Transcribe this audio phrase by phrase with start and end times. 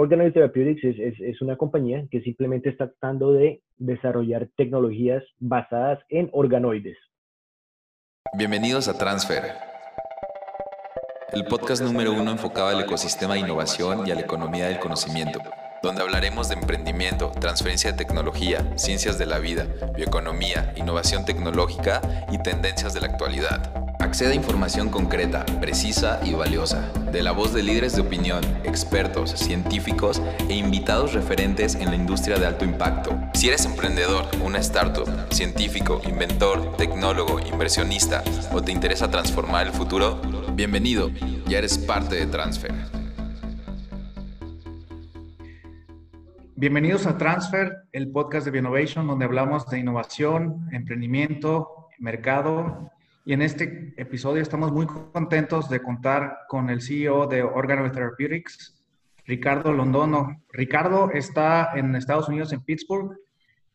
[0.00, 6.28] Organoid Therapeutics es, es, una compañía que simplemente está tratando de desarrollar tecnologías basadas en
[6.30, 6.96] organoides.
[8.36, 9.42] Bienvenidos a Transfer,
[11.32, 15.40] el podcast número uno enfocado al ecosistema de innovación y a la economía del conocimiento,
[15.82, 22.40] donde hablaremos de emprendimiento, transferencia de tecnología, ciencias de la vida, bioeconomía, innovación tecnológica y
[22.40, 23.87] tendencias de la actualidad.
[24.08, 29.32] Acceda a información concreta, precisa y valiosa, de la voz de líderes de opinión, expertos,
[29.32, 33.10] científicos e invitados referentes en la industria de alto impacto.
[33.34, 40.18] Si eres emprendedor, una startup, científico, inventor, tecnólogo, inversionista o te interesa transformar el futuro,
[40.54, 41.10] bienvenido,
[41.46, 42.72] ya eres parte de Transfer.
[46.56, 52.90] Bienvenidos a Transfer, el podcast de Bioinnovation, donde hablamos de innovación, emprendimiento, mercado
[53.28, 58.82] y en este episodio estamos muy contentos de contar con el CEO de Organoid Therapeutics,
[59.26, 60.44] Ricardo Londono.
[60.50, 63.18] Ricardo está en Estados Unidos, en Pittsburgh,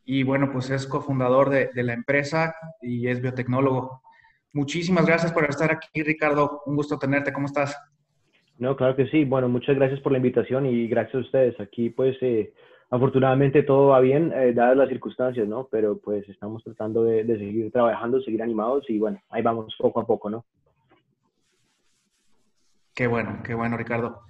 [0.06, 4.02] y bueno, pues es cofundador de, de la empresa y es biotecnólogo.
[4.54, 6.64] Muchísimas gracias por estar aquí, Ricardo.
[6.66, 7.32] Un gusto tenerte.
[7.32, 7.78] ¿Cómo estás?
[8.58, 9.24] No, claro que sí.
[9.24, 11.60] Bueno, muchas gracias por la invitación y gracias a ustedes.
[11.60, 12.54] Aquí, pues, eh,
[12.94, 15.68] afortunadamente todo va bien, eh, dadas las circunstancias, ¿no?
[15.72, 20.06] Pero pues estamos tratando de, seguir trabajando, seguir animados y bueno, ahí vamos poco a
[20.06, 20.46] poco, ¿no?
[22.94, 24.22] Qué bueno, qué bueno, Ricardo.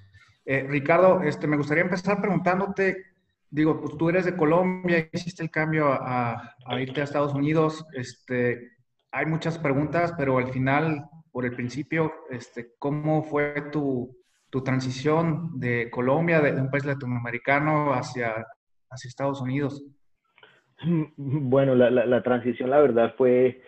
[0.45, 3.07] Eh, Ricardo, este, me gustaría empezar preguntándote,
[3.49, 7.85] digo, pues tú eres de Colombia, hiciste el cambio a, a, irte a Estados Unidos,
[7.93, 8.77] este,
[9.11, 14.15] hay muchas preguntas, pero al final, por el principio, este, ¿cómo fue tu,
[14.53, 18.45] tu transición de Colombia, de, un país latinoamericano hacia,
[18.87, 19.83] hacia Estados Unidos?
[21.15, 23.61] Bueno, la, la, transición, la verdad, fue,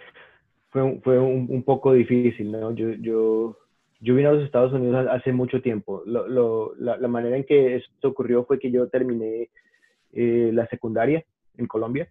[0.69, 2.71] fue, fue un, poco difícil, ¿no?
[2.75, 3.57] Yo, yo,
[3.99, 6.03] yo vine a los Estados Unidos hace mucho tiempo.
[6.05, 9.49] Lo, lo, la, la, manera en que esto ocurrió fue que yo terminé
[10.13, 11.25] eh, la secundaria
[11.57, 12.07] en Colombia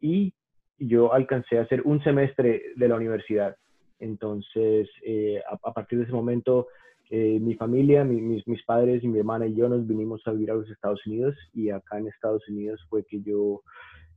[0.00, 0.34] y
[0.78, 3.56] yo alcancé a hacer un semestre de la universidad.
[3.98, 6.68] Entonces, eh, a, partir de ese momento,
[7.10, 10.50] eh, mi familia, mis, mis, padres y mi hermana y yo nos vinimos a vivir
[10.50, 13.62] a los Estados Unidos y acá en Estados Unidos fue que yo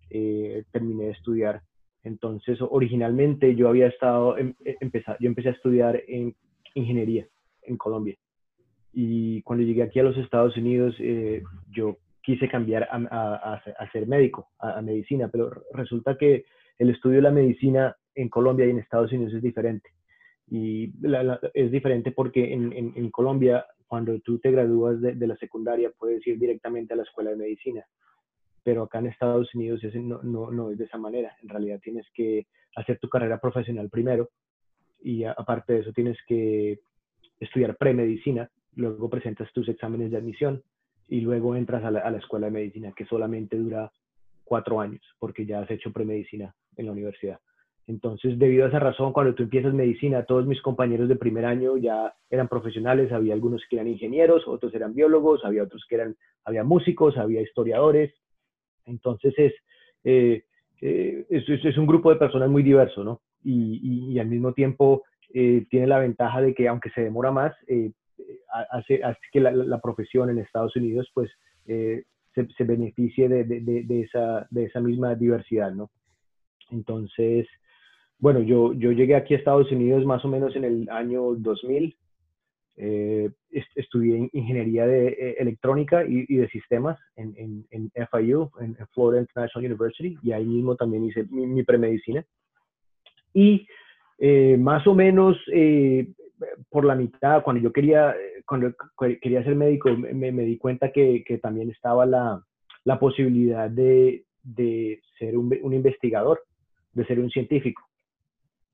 [0.10, 1.62] eh, terminé de estudiar.
[2.04, 6.36] Entonces, originalmente yo había estado, em, eh, yo empecé a estudiar en
[6.74, 7.28] ingeniería
[7.62, 8.18] en Colombia.
[8.92, 10.96] Y cuando llegué aquí a los Estados Unidos,
[11.70, 16.44] yo quise cambiar a, a, a ser médico, a, medicina, pero resulta que
[16.78, 19.92] el estudio de la medicina en Colombia y en Estados Unidos es diferente.
[20.54, 20.92] Y
[21.54, 26.94] es diferente porque en, Colombia, cuando tú te gradúas de, la secundaria, puedes ir directamente
[26.94, 27.86] a la escuela de medicina.
[28.62, 31.34] Pero acá en Estados Unidos no, no, no, es de esa manera.
[31.42, 34.30] En realidad tienes que hacer tu carrera profesional primero
[35.02, 36.82] y aparte de eso tienes que
[37.40, 40.62] estudiar premedicina, luego presentas tus exámenes de admisión
[41.08, 43.90] y luego entras a la, a la escuela de medicina, que solamente dura
[44.44, 47.40] cuatro años, porque ya has hecho premedicina en la universidad.
[47.92, 51.76] Entonces, debido a esa razón, cuando tú empiezas medicina, todos mis compañeros de primer año
[51.76, 56.16] ya eran profesionales, había algunos que eran ingenieros, otros eran biólogos, había otros que eran,
[56.46, 58.14] había músicos, había historiadores.
[58.86, 59.54] Entonces, es,
[60.06, 60.44] eh,
[60.80, 63.20] eh, es, un grupo de personas muy diverso, ¿no?
[63.44, 65.04] Y, al mismo tiempo
[65.34, 67.54] eh, tiene la ventaja de que, aunque se demora más,
[68.70, 71.30] hace, hace, que la, profesión en Estados Unidos, pues,
[71.66, 72.06] se,
[72.56, 75.90] se, beneficie de, de, de, esa, de esa misma diversidad, ¿no?
[76.70, 77.48] Entonces,
[78.22, 81.98] bueno, yo, yo llegué aquí a Estados Unidos más o menos en el año 2000.
[82.78, 83.32] Eh,
[83.76, 89.72] estudié ingeniería de eh, electrónica y, de sistemas en, en, en, FIU, en, Florida International
[89.72, 92.24] University, y ahí mismo también hice mi, premedicina.
[93.34, 93.68] Y
[94.20, 95.38] eh, más o menos
[96.70, 98.16] por la mitad, cuando yo quería,
[98.46, 98.72] cuando
[99.20, 102.44] quería ser médico, me, me di cuenta que, que, también estaba la,
[102.84, 106.44] la posibilidad de, de ser un, un investigador,
[106.94, 107.82] de ser un científico.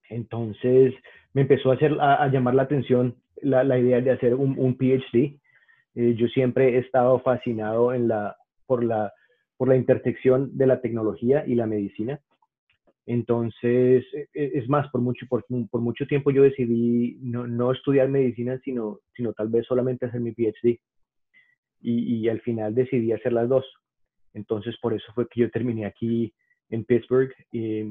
[0.09, 0.94] Entonces
[1.34, 4.75] me empezó a, hacer, a, llamar la atención la, la, idea de hacer un, un
[4.75, 5.40] PhD.
[5.95, 9.13] Eh, yo siempre he estado fascinado en la, por, la,
[9.57, 12.19] por la intersección de la tecnología y la medicina.
[13.06, 17.71] Entonces, e, e, es más, por mucho, por, por mucho tiempo yo decidí no, no,
[17.71, 20.80] estudiar medicina, sino, sino tal vez solamente hacer mi PhD.
[21.80, 23.65] Y, y, al final decidí hacer las dos.
[24.33, 26.33] Entonces, por eso fue que yo terminé aquí
[26.69, 27.31] en Pittsburgh.
[27.51, 27.83] Y,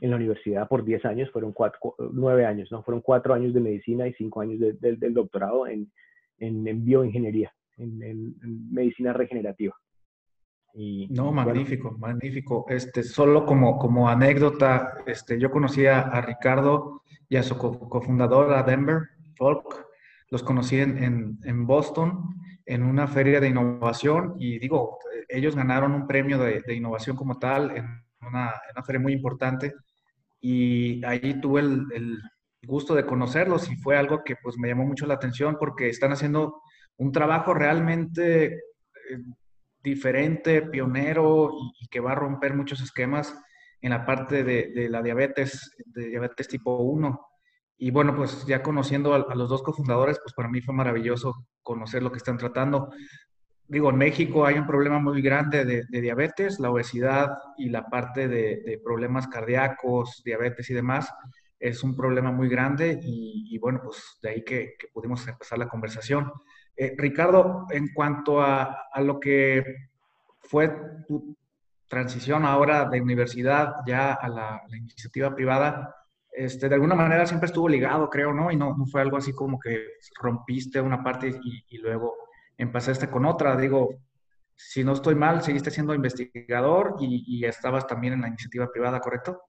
[0.00, 2.82] en la universidad por 10 años, fueron cuatro, 9 años, ¿no?
[2.82, 5.90] Fueron 4 años de medicina y 5 años del doctorado en,
[6.38, 8.34] en, bioingeniería, en,
[8.70, 9.74] medicina regenerativa.
[10.74, 12.66] Y, no, magnífico, magnífico.
[12.68, 18.62] Este, solo como, como anécdota, este, yo conocí a, Ricardo y a su cofundador, a
[18.62, 19.02] Denver,
[19.36, 19.86] Folk,
[20.30, 22.22] los conocí en, en, Boston.
[22.66, 24.98] en una feria de innovación y digo,
[25.28, 27.86] ellos ganaron un premio de, innovación como tal en
[28.26, 28.52] una,
[28.84, 29.72] feria muy importante
[30.40, 32.18] y ahí tuve el,
[32.62, 36.12] gusto de conocerlos y fue algo que pues me llamó mucho la atención porque están
[36.12, 36.60] haciendo
[36.96, 39.22] un trabajo realmente eh,
[39.82, 41.50] diferente, pionero
[41.80, 43.34] y, que va a romper muchos esquemas
[43.80, 47.20] en la parte de, la diabetes, de diabetes tipo 1.
[47.78, 52.02] Y bueno, pues ya conociendo a, los dos cofundadores, pues para mí fue maravilloso conocer
[52.02, 52.90] lo que están tratando.
[53.68, 58.26] Digo, en México hay un problema muy grande de, diabetes, la obesidad y la parte
[58.26, 61.12] de, problemas cardíacos, diabetes y demás,
[61.60, 66.32] es un problema muy grande y, bueno, pues de ahí que, pudimos empezar la conversación.
[66.74, 69.64] Eh, Ricardo, en cuanto a, a, lo que
[70.40, 70.72] fue
[71.06, 71.36] tu
[71.88, 75.94] transición ahora de universidad ya a la, la iniciativa privada,
[76.38, 78.52] este, de alguna manera siempre estuvo ligado, creo, ¿no?
[78.52, 79.86] Y no, no fue algo así como que
[80.20, 81.34] rompiste una parte
[81.68, 82.14] y, luego
[82.58, 83.56] empezaste con otra.
[83.56, 83.94] Digo,
[84.54, 89.40] si no estoy mal, seguiste siendo investigador y, estabas también en la iniciativa privada, ¿correcto?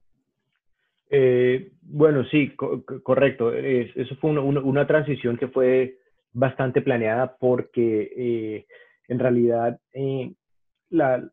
[1.10, 3.52] Eh, bueno, sí, correcto.
[3.54, 5.98] eso fue una, transición que fue
[6.32, 8.68] bastante planeada porque eh,
[9.08, 10.32] en realidad eh,
[10.92, 11.28] la,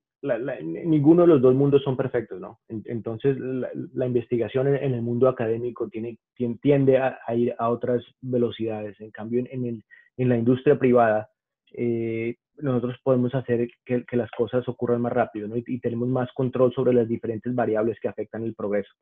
[0.63, 2.61] ninguno de los dos mundos son perfectos, ¿no?
[2.69, 6.19] Entonces, la, investigación en, el mundo académico tiene,
[6.61, 9.01] tiende a, ir a otras velocidades.
[9.01, 9.83] En cambio, en,
[10.17, 11.29] la industria privada,
[11.73, 15.57] eh, nosotros podemos hacer que, las cosas ocurran más rápido, ¿no?
[15.57, 18.93] Y, tenemos más control sobre las diferentes variables que afectan el progreso.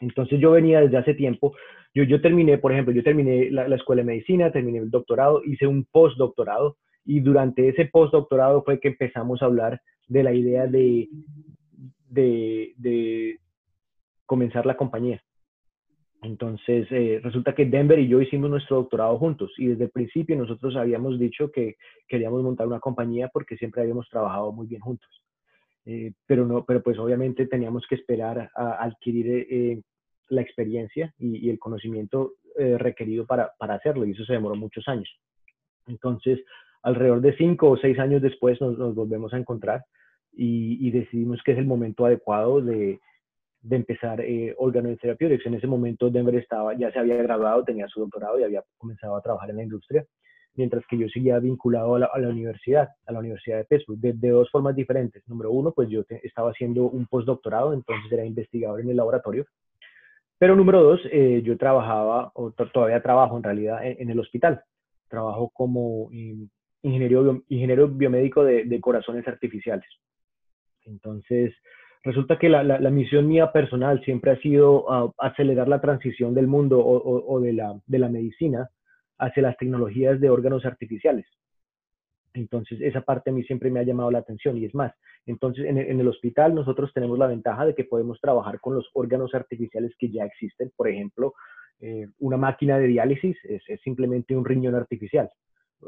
[0.00, 1.54] Entonces, yo venía desde hace tiempo,
[1.94, 5.42] yo, yo terminé, por ejemplo, yo terminé la, la escuela de medicina, terminé el doctorado,
[5.44, 10.66] hice un postdoctorado, y durante ese postdoctorado fue que empezamos a hablar de la idea
[10.66, 11.08] de,
[12.08, 13.38] de,
[14.26, 15.22] comenzar la compañía.
[16.24, 20.34] Entonces, eh, resulta que Denver y yo hicimos nuestro doctorado juntos y desde el principio
[20.36, 21.76] nosotros habíamos dicho que
[22.08, 25.10] queríamos montar una compañía porque siempre habíamos trabajado muy bien juntos.
[25.84, 29.82] Eh, pero, no, pero pues obviamente teníamos que esperar a, adquirir eh,
[30.30, 35.10] la experiencia y, el conocimiento requerido para, para, hacerlo y eso se demoró muchos años.
[35.88, 36.40] Entonces,
[36.84, 39.84] alrededor de cinco o seis años después nos, volvemos a encontrar
[40.32, 43.00] y, decidimos que es el momento adecuado de,
[43.64, 45.46] de empezar eh, Organo Therapeutics.
[45.46, 49.16] En ese momento Denver estaba, ya se había graduado, tenía su doctorado y había comenzado
[49.16, 50.04] a trabajar en la industria,
[50.54, 54.50] mientras que yo seguía vinculado a la, universidad, a la Universidad de Pittsburgh, de, dos
[54.50, 55.26] formas diferentes.
[55.26, 59.46] Número uno, pues yo estaba haciendo un postdoctorado, entonces era investigador en el laboratorio.
[60.38, 64.62] Pero número dos, eh, yo trabajaba, o todavía trabajo en realidad, en, el hospital.
[65.08, 66.10] Trabajo como
[66.82, 69.86] ingeniero, ingeniero biomédico de, corazones artificiales.
[70.84, 71.54] Entonces,
[72.04, 76.78] resulta que la, misión mía personal siempre ha sido ah, acelerar la transición del mundo
[76.84, 78.68] o, de, la, de, la, medicina
[79.18, 81.26] hacia las tecnologías de órganos artificiales.
[82.34, 84.92] Entonces, esa parte a mí siempre me ha llamado la atención y es más.
[85.26, 89.34] Entonces, en el, hospital nosotros tenemos la ventaja de que podemos trabajar con los órganos
[89.34, 90.70] artificiales que ya existen.
[90.76, 91.34] Por ejemplo,
[91.80, 95.30] eh, una máquina de diálisis es simplemente un riñón artificial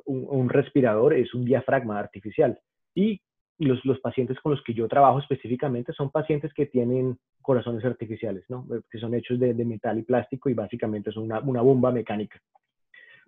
[0.04, 2.58] un, respirador es un diafragma artificial.
[2.94, 3.20] Y
[3.58, 8.44] los, los, pacientes con los que yo trabajo específicamente son pacientes que tienen corazones artificiales,
[8.48, 8.66] ¿no?
[8.74, 12.40] Eh, que son hechos de, metal y plástico y básicamente son una, una, bomba mecánica.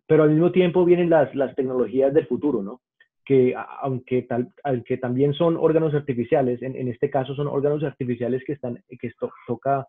[0.07, 2.81] Pero al mismo tiempo vienen las, las tecnologías del futuro, ¿no?
[3.25, 8.43] que aunque, tal, aunque también son órganos artificiales, en, en, este caso son órganos artificiales
[8.47, 9.87] que, están, que esto, toca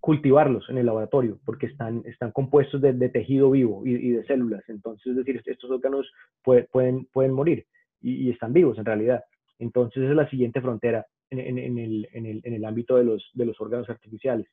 [0.00, 4.62] cultivarlos en el laboratorio, porque están, están compuestos de, tejido vivo y, de células.
[4.68, 6.10] Entonces, es decir, estos órganos
[6.42, 7.66] pueden, pueden morir
[8.00, 9.22] y, están vivos en realidad.
[9.60, 14.48] Entonces, es la siguiente frontera en, el, ámbito de los, órganos artificiales.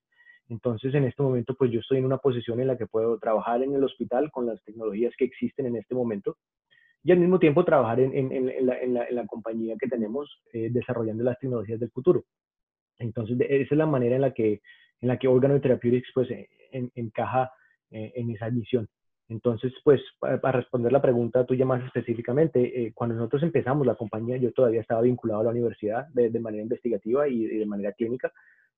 [0.49, 3.63] Entonces, en este momento, pues yo estoy en una posición en la que puedo trabajar
[3.63, 6.37] en el hospital con las tecnologías que existen en este momento
[7.03, 11.89] y al mismo tiempo trabajar en, la, compañía que tenemos eh, desarrollando las tecnologías del
[11.89, 12.25] futuro.
[12.99, 14.61] Entonces, esa es la manera en la que
[14.99, 16.27] en la que Organo Therapeutics pues
[16.71, 17.51] encaja
[17.91, 18.87] eh, en esa misión.
[19.29, 24.37] Entonces, pues, para, responder la pregunta tuya más específicamente, eh, cuando nosotros empezamos la compañía,
[24.37, 28.31] yo todavía estaba vinculado a la universidad de, manera investigativa y, de manera clínica.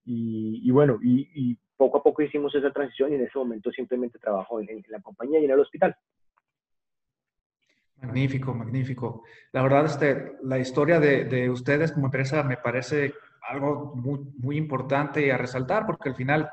[0.06, 4.60] Y, bueno, y, poco a poco hicimos esa transición y en ese momento simplemente trabajo
[4.60, 5.96] en, la compañía y en el hospital.
[8.01, 9.24] Magnífico, magnífico.
[9.53, 13.13] La verdad, este, la historia de, de ustedes como empresa me parece
[13.50, 16.50] algo muy, muy importante a resaltar, porque al final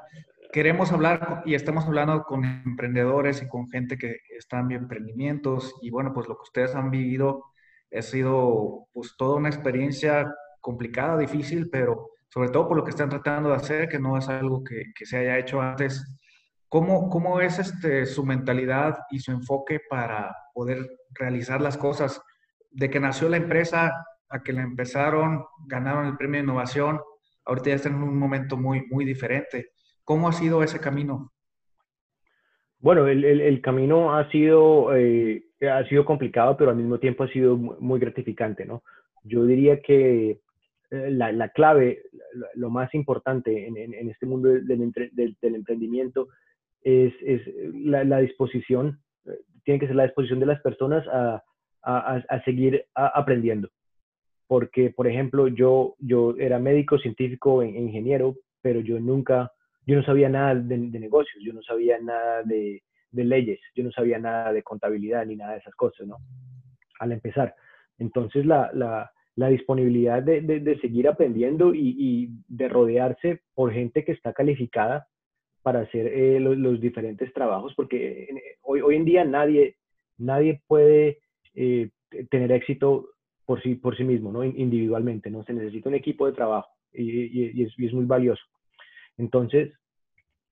[0.52, 5.90] queremos hablar y estamos hablando con emprendedores y con gente que están en emprendimientos y
[5.90, 7.44] bueno, pues lo que ustedes han vivido
[7.96, 13.08] ha sido pues toda una experiencia complicada, difícil, pero sobre todo por lo que están
[13.08, 16.04] tratando de hacer, que no es algo que, que se haya hecho antes.
[16.68, 22.20] ¿Cómo, cómo es este, su mentalidad y su enfoque para poder realizar las cosas?
[22.76, 27.00] de que nació la empresa a que la empezaron, ganaron el premio de innovación,
[27.46, 29.70] ahorita ya están en un momento muy, muy diferente.
[30.06, 31.32] ¿Cómo ha sido ese camino?
[32.78, 37.28] Bueno, el, el, camino ha sido, eh, ha sido complicado, pero al mismo tiempo ha
[37.28, 38.84] sido muy gratificante, ¿no?
[39.24, 42.04] Yo diría que eh, la, la, clave,
[42.54, 46.28] lo más importante en, en, este mundo del, del, emprendimiento
[46.82, 47.42] es, es
[47.74, 51.42] la, disposición, eh, tiene que ser la disposición de las personas a,
[51.82, 53.70] a, a seguir aprendiendo.
[54.46, 59.50] Porque, por ejemplo, yo, yo era médico, científico, ingeniero, pero yo nunca
[59.86, 64.18] yo no sabía nada de, negocios, yo no sabía nada de, leyes, yo no sabía
[64.18, 66.18] nada de contabilidad ni nada de esas cosas, ¿no?
[66.98, 67.54] Al empezar.
[67.98, 75.06] Entonces, la, disponibilidad de, seguir aprendiendo y, de rodearse por gente que está calificada
[75.62, 79.76] para hacer eh, los, diferentes trabajos, porque eh, hoy, hoy en día nadie,
[80.18, 81.20] nadie puede
[81.54, 81.90] eh,
[82.30, 83.10] tener éxito
[83.46, 84.44] por sí, por sí mismo, ¿no?
[84.44, 85.44] individualmente, ¿no?
[85.44, 88.42] Se necesita un equipo de trabajo y es muy valioso.
[89.18, 89.72] Entonces,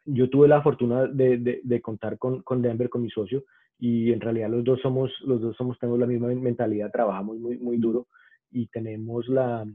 [0.05, 3.45] yo tuve la fortuna de, de, contar con, con, Denver, con mi socio,
[3.79, 7.59] y en realidad los dos somos, los dos somos, tenemos la misma mentalidad, trabajamos muy,
[7.59, 8.07] muy duro
[8.51, 9.67] y tenemos la,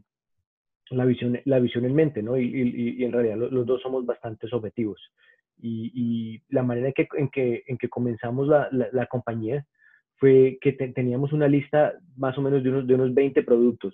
[0.91, 2.37] la, visión, la visión en mente, ¿no?
[2.37, 5.01] Y, y, en realidad los, dos somos bastante objetivos.
[5.61, 9.65] Y, y, la manera en que, en que, en que comenzamos la, la, compañía
[10.15, 13.93] fue que teníamos una lista más o menos de unos, de unos 20 productos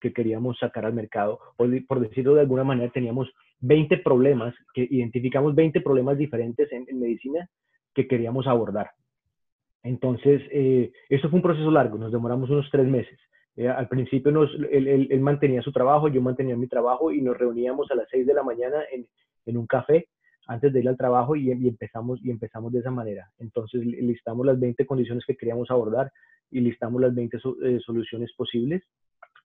[0.00, 3.32] que queríamos sacar al mercado, o por decirlo de alguna manera, teníamos
[3.62, 7.48] 20 problemas, que identificamos 20 problemas diferentes en, medicina
[7.94, 8.90] que queríamos abordar.
[9.82, 13.18] Entonces, eh, esto fue un proceso largo, nos demoramos unos tres meses.
[13.56, 14.30] Eh, al principio
[14.70, 18.34] él, mantenía su trabajo, yo mantenía mi trabajo y nos reuníamos a las 6 de
[18.34, 19.06] la mañana en,
[19.46, 20.06] en un café
[20.46, 23.30] antes de ir al trabajo y, empezamos, y empezamos de esa manera.
[23.38, 26.10] Entonces listamos las 20 condiciones que queríamos abordar
[26.50, 28.82] y listamos las 20 eh, soluciones posibles.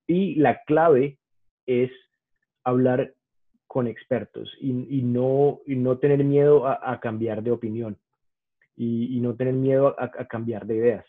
[0.07, 1.19] Y la clave
[1.65, 1.91] es
[2.63, 3.13] hablar
[3.77, 4.71] con expertos y,
[5.03, 5.59] no,
[6.01, 7.95] tener miedo a, cambiar de opinión
[8.75, 11.05] y, no tener miedo a, cambiar de ideas.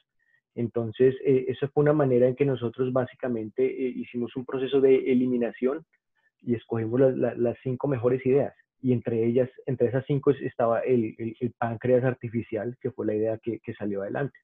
[0.54, 4.96] Entonces, eh, esa fue una manera en que nosotros básicamente eh, hicimos un proceso de
[5.10, 5.86] eliminación
[6.42, 8.52] y escogimos las cinco mejores ideas.
[8.82, 11.16] Y entre ellas, entre esas cinco estaba el,
[11.56, 14.38] páncreas artificial, que fue la idea que, salió adelante.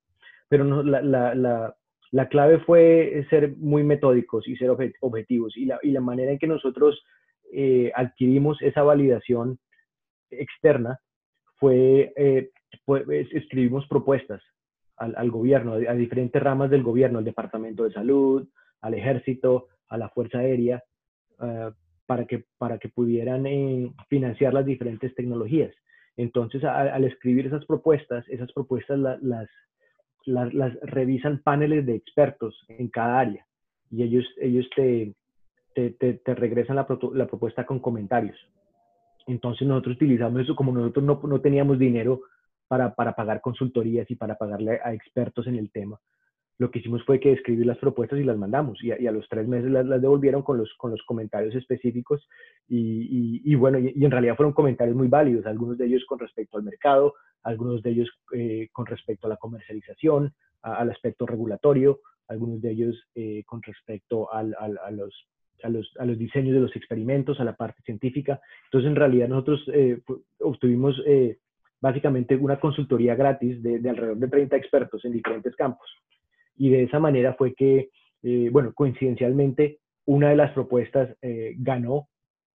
[0.49, 1.75] Pero no, la, la,
[2.11, 5.55] la, clave fue ser muy metódicos y ser objetivos.
[5.59, 7.05] Y la manera en que nosotros
[7.53, 9.59] eh, adquirimos esa validación
[10.31, 10.99] externa
[11.57, 12.51] fue, eh,
[13.33, 14.43] escribimos propuestas
[14.97, 18.49] al, gobierno, a, diferentes ramas del gobierno, al Departamento de Salud,
[18.81, 20.83] al Ejército, a la Fuerza Aérea,
[21.41, 21.71] eh,
[22.07, 23.45] para, que, para que pudieran
[24.09, 25.75] financiar las diferentes tecnologías.
[26.17, 29.49] Entonces, al escribir esas propuestas, esas propuestas las,
[30.27, 33.47] las, revisan paneles de expertos en cada área
[33.91, 35.15] y ellos, ellos te,
[35.75, 38.37] te, te, regresan la, la, propuesta con comentarios.
[39.27, 42.23] Entonces nosotros utilizamos eso como nosotros no, no teníamos dinero
[42.69, 46.01] para, para, pagar consultorías y para pagarle a expertos en el tema.
[46.59, 49.49] Lo que hicimos fue que escribir las propuestas y las mandamos y a, los tres
[49.49, 52.29] meses las, las, devolvieron con los, con los comentarios específicos
[52.69, 56.57] y, y, bueno, y, en realidad fueron comentarios muy válidos, algunos de ellos con respecto
[56.57, 62.63] al mercado, algunos de ellos eh, con respecto a la comercialización, al aspecto regulatorio, algunos
[62.63, 65.13] de ellos eh, con respecto al, al, a los
[65.63, 68.41] a los, a los, diseños de los experimentos, a la parte científica.
[68.67, 70.01] Entonces, en realidad, nosotros eh,
[70.41, 71.39] obtuvimos eh,
[71.81, 75.89] básicamente una consultoría gratis de, de, alrededor de 30 expertos en diferentes campos.
[76.57, 77.91] Y de esa manera fue que,
[78.23, 81.17] eh, bueno, coincidencialmente, una de las propuestas
[81.57, 82.09] ganó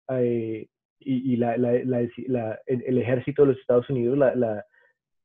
[0.09, 0.67] y,
[0.99, 4.65] y la, la, la, el, ejército de los Estados Unidos la,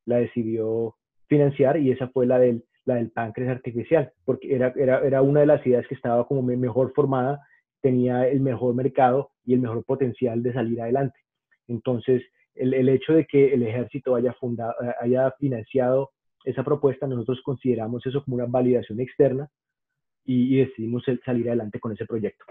[0.05, 0.95] decidió
[1.26, 5.41] financiar y esa fue la del, la del páncreas artificial, porque era, era, era una
[5.41, 7.41] de las ideas que estaba como mejor formada
[7.83, 11.19] tenía el mejor mercado y el mejor potencial de salir adelante.
[11.69, 12.23] Entonces,
[12.55, 16.11] el, el hecho de que el ejército haya, fundado, haya financiado
[16.45, 19.49] esa propuesta, nosotros consideramos eso como una validación externa
[20.25, 22.45] y, decidimos salir adelante con ese proyecto.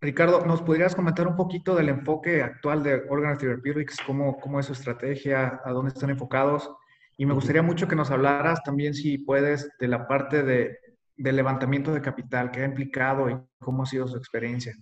[0.00, 3.98] Ricardo, ¿nos podrías comentar un poquito del enfoque actual de Organ Therapeutics?
[4.06, 5.60] ¿Cómo, ¿Cómo es su estrategia?
[5.64, 6.70] ¿A dónde están enfocados?
[7.16, 10.78] Y me gustaría mucho que nos hablaras también, si puedes, de la parte de
[11.16, 14.74] del levantamiento de capital, qué ha implicado y cómo ha sido su experiencia.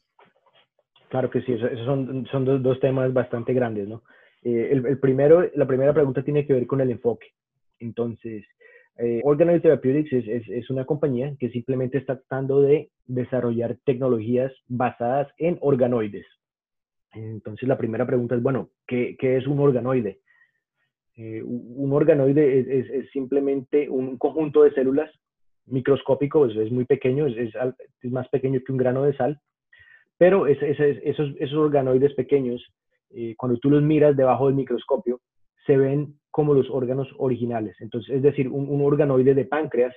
[1.08, 4.02] Claro que sí, esos son, son dos, dos, temas bastante grandes, ¿no?
[4.42, 7.28] Eh, el, primero, la primera pregunta tiene que ver con el enfoque.
[7.78, 8.44] Entonces,
[8.98, 14.52] eh, Organoid Therapeutics es, es, es, una compañía que simplemente está tratando de desarrollar tecnologías
[14.66, 16.26] basadas en organoides.
[17.12, 20.20] Entonces, la primera pregunta es, bueno, ¿qué, qué es un organoide?
[21.16, 25.10] Eh, un organoide es, es, simplemente un conjunto de células
[25.66, 27.54] microscópico, es, muy pequeño, es,
[28.02, 29.40] es, más pequeño que un grano de sal,
[30.18, 32.64] pero esos, esos, organoides pequeños,
[33.10, 35.20] eh, cuando tú los miras debajo del microscopio,
[35.66, 37.76] se ven como los órganos originales.
[37.80, 39.94] Entonces, es decir, un, organoide de páncreas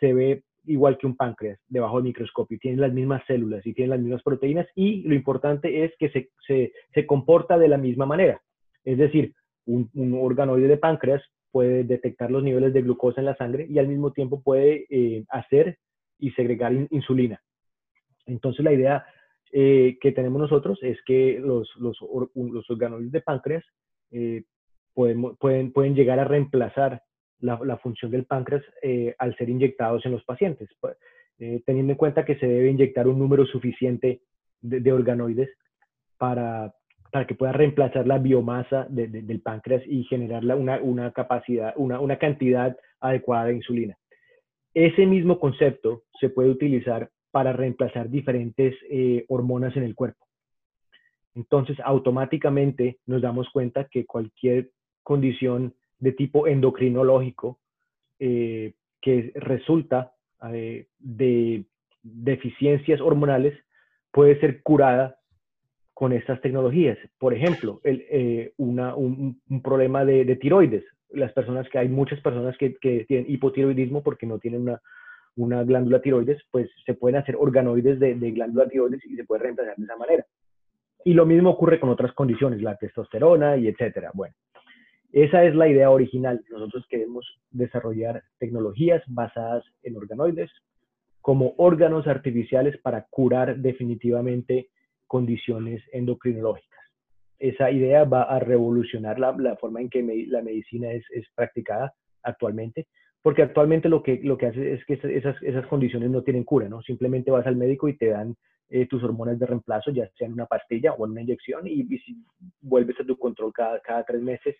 [0.00, 3.90] se ve igual que un páncreas debajo del microscopio, tiene las mismas células y tiene
[3.90, 8.04] las mismas proteínas y lo importante es que se, se, se comporta de la misma
[8.04, 8.40] manera.
[8.84, 9.32] Es decir,
[9.64, 13.78] un, un, organoide de páncreas puede detectar los niveles de glucosa en la sangre y
[13.78, 15.78] al mismo tiempo puede eh, hacer
[16.18, 17.40] y segregar insulina.
[18.26, 19.04] Entonces la idea
[19.52, 21.98] eh, que tenemos nosotros es que los, los,
[22.68, 23.64] organoides de páncreas
[24.10, 24.44] eh,
[24.92, 27.02] pueden, pueden, llegar a reemplazar
[27.40, 28.64] la, función del páncreas
[29.18, 30.96] al ser inyectados en los pacientes, pues,
[31.66, 34.22] teniendo en cuenta que se debe inyectar un número suficiente
[34.62, 35.50] de, de organoides
[36.16, 36.74] para,
[37.10, 42.76] para que pueda reemplazar la biomasa del páncreas y generar una, capacidad, una, una, cantidad
[43.00, 43.96] adecuada de insulina.
[44.74, 50.26] Ese mismo concepto se puede utilizar para reemplazar diferentes eh, hormonas en el cuerpo.
[51.34, 54.70] Entonces, automáticamente nos damos cuenta que cualquier
[55.02, 57.58] condición de tipo endocrinológico
[58.18, 58.72] eh,
[59.02, 60.12] que resulta
[60.50, 61.64] eh, de
[62.02, 63.54] deficiencias hormonales
[64.12, 65.18] puede ser curada
[65.96, 66.98] con estas tecnologías.
[67.18, 70.84] Por ejemplo, eh, un, problema de, tiroides.
[71.08, 72.76] Las personas que hay muchas personas que,
[73.08, 74.82] tienen hipotiroidismo porque no tienen una,
[75.36, 79.44] una, glándula tiroides, pues se pueden hacer organoides de, de, glándula tiroides y se puede
[79.44, 80.26] reemplazar de esa manera.
[81.02, 84.10] Y lo mismo ocurre con otras condiciones, la testosterona y etcétera.
[84.12, 84.34] Bueno,
[85.12, 86.44] esa es la idea original.
[86.50, 90.50] Nosotros queremos desarrollar tecnologías basadas en organoides
[91.22, 94.68] como órganos artificiales para curar definitivamente
[95.06, 96.80] condiciones endocrinológicas.
[97.38, 101.92] Esa idea va a revolucionar la, la forma en que la medicina es, es, practicada
[102.22, 102.86] actualmente,
[103.22, 106.68] porque actualmente lo que, lo que hace es que esas, esas condiciones no tienen cura,
[106.68, 106.80] ¿no?
[106.82, 108.34] Simplemente vas al médico y te dan
[108.68, 111.86] eh, tus hormonas de reemplazo, ya sea en una pastilla o en una inyección, y,
[112.60, 114.56] vuelves a tu control cada, cada tres meses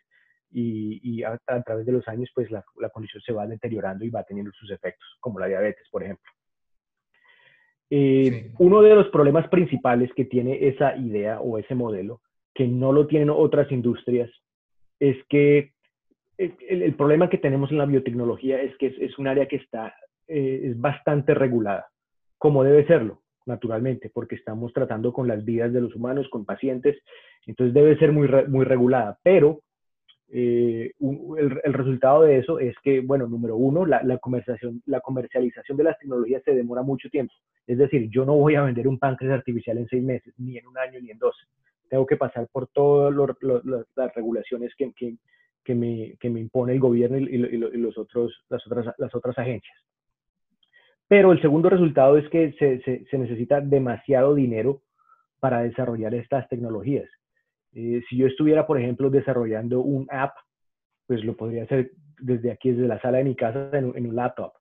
[0.50, 4.04] y, y a, a, través de los años, pues la, la condición se va deteriorando
[4.04, 6.30] y va teniendo sus efectos, como la diabetes, por ejemplo.
[7.90, 12.20] Eh, uno de los problemas principales que tiene esa idea o ese modelo,
[12.54, 14.30] que no lo tienen otras industrias,
[14.98, 15.72] es que
[16.38, 19.94] el, problema que tenemos en la biotecnología es que es, un área que está,
[20.26, 21.86] eh, es bastante regulada,
[22.38, 26.98] como debe serlo, naturalmente, porque estamos tratando con las vidas de los humanos, con pacientes,
[27.46, 29.60] entonces debe ser muy, muy regulada, pero
[30.28, 35.78] eh, el, resultado de eso es que, bueno, número uno, la, la, comercialización, la comercialización
[35.78, 37.32] de las tecnologías se demora mucho tiempo.
[37.66, 40.66] Es decir, yo no voy a vender un páncreas artificial en seis meses, ni en
[40.66, 41.36] un año, ni en dos.
[41.88, 43.14] Tengo que pasar por todas
[43.94, 45.16] las regulaciones que, que,
[45.64, 49.38] que, me, que, me, impone el gobierno y, y, los otros, las, otras, las otras
[49.38, 49.76] agencias.
[51.08, 54.82] Pero el segundo resultado es que se, se, se necesita demasiado dinero
[55.38, 57.08] para desarrollar estas tecnologías.
[57.78, 60.34] Eh, si yo estuviera, por ejemplo, desarrollando un app,
[61.06, 64.54] pues lo podría hacer desde aquí, desde la sala de mi casa, en, un laptop.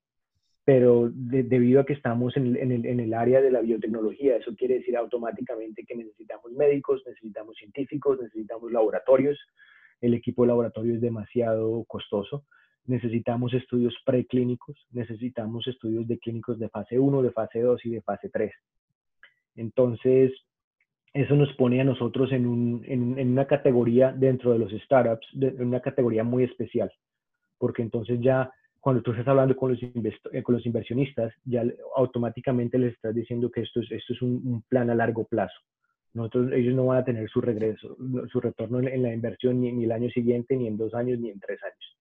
[0.65, 4.79] Pero debido a que estamos en el, en el, área de la biotecnología, eso quiere
[4.79, 9.39] decir automáticamente que necesitamos médicos, necesitamos científicos, necesitamos laboratorios.
[10.01, 12.43] El equipo de laboratorio es demasiado costoso.
[12.85, 18.01] Necesitamos estudios preclínicos, necesitamos estudios de clínicos de fase 1, de fase 2 y de
[18.01, 18.51] fase 3.
[19.55, 20.33] Entonces,
[21.15, 25.25] eso nos pone a nosotros en, un, en, en, una categoría dentro de los startups,
[25.39, 26.91] en una categoría muy especial,
[27.57, 28.51] porque entonces ya
[28.81, 31.63] cuando tú estás hablando con los, eh, con los inversionistas, ya
[31.95, 35.55] automáticamente les estás diciendo que esto es, esto es un, plan a largo plazo.
[36.13, 37.97] Nosotros, ellos no van a tener su regreso,
[38.31, 41.29] su retorno en, la inversión ni, ni, el año siguiente, ni en dos años, ni
[41.29, 41.97] en tres años.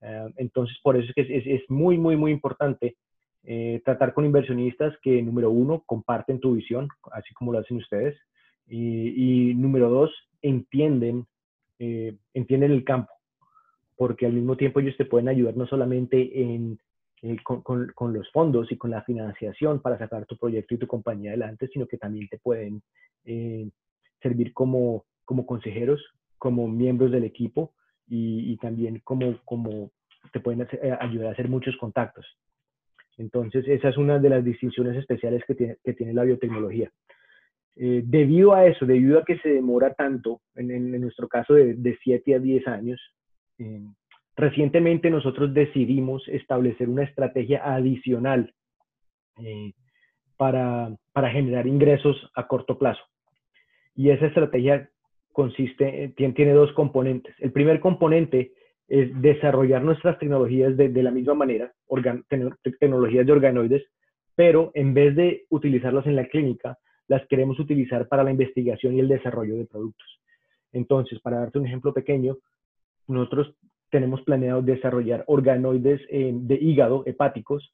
[0.00, 2.96] Uh, entonces, por eso es que es, es, muy, muy, muy importante
[3.44, 8.16] eh, tratar con inversionistas que, número uno, comparten tu visión, así como lo hacen ustedes,
[8.68, 11.26] y, número dos, entienden,
[11.78, 13.12] eh, entienden el campo,
[13.96, 16.78] porque al mismo tiempo ellos te pueden ayudar no solamente en,
[17.22, 20.86] eh, con, con, los fondos y con la financiación para sacar tu proyecto y tu
[20.86, 22.82] compañía adelante, sino que también te pueden
[23.24, 23.68] eh,
[24.22, 26.04] servir como, como consejeros,
[26.36, 27.72] como miembros del equipo
[28.06, 29.90] y, y también como, como
[30.32, 30.66] te pueden
[31.00, 32.26] ayudar a hacer muchos contactos.
[33.16, 36.90] Entonces, esa es una de las distinciones especiales que tiene, que tiene la biotecnología.
[37.76, 41.96] Eh, debido a eso, debido a que se demora tanto, en, nuestro caso de, de,
[42.02, 43.00] 7 a 10 años,
[43.58, 43.82] eh,
[44.36, 48.52] recientemente nosotros decidimos establecer una estrategia adicional
[49.44, 49.72] eh,
[50.36, 53.02] para, para, generar ingresos a corto plazo.
[53.94, 54.88] Y esa estrategia
[55.32, 57.34] consiste, tiene, tiene dos componentes.
[57.38, 58.52] El primer componente
[58.88, 61.72] es desarrollar nuestras tecnologías de, la misma manera,
[62.80, 63.84] tecnologías de organoides,
[64.34, 66.78] pero en vez de utilizarlas en la clínica,
[67.08, 70.06] las queremos utilizar para la investigación y el desarrollo de productos.
[70.72, 72.36] Entonces, para darte un ejemplo pequeño,
[73.06, 73.54] nosotros
[73.90, 77.72] tenemos planeado desarrollar organoides eh, de hígado hepáticos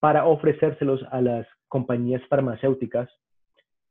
[0.00, 3.08] para ofrecérselos a las compañías farmacéuticas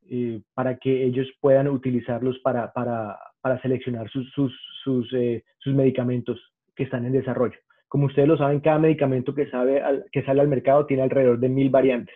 [0.09, 5.73] eh, para que ellos puedan utilizarlos para, para, para seleccionar sus, sus, sus, eh, sus,
[5.73, 6.39] medicamentos
[6.75, 7.57] que están en desarrollo.
[7.87, 11.49] Como ustedes lo saben, cada medicamento que, sabe que sale al mercado tiene alrededor de
[11.49, 12.15] mil variantes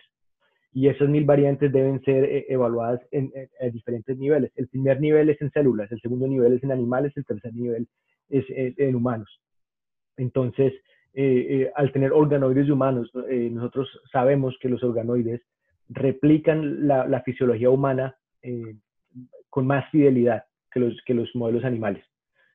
[0.72, 3.32] y esas mil variantes deben ser eh, evaluadas en,
[3.72, 4.52] diferentes niveles.
[4.56, 7.88] El primer nivel es en células, el segundo nivel es en animales, el tercer nivel
[8.28, 9.40] es en, humanos.
[10.16, 10.72] Entonces,
[11.74, 15.42] al tener organoides humanos, nosotros sabemos que los organoides
[15.90, 18.76] replican la, fisiología humana eh,
[19.50, 22.04] con más fidelidad que los, que los modelos animales.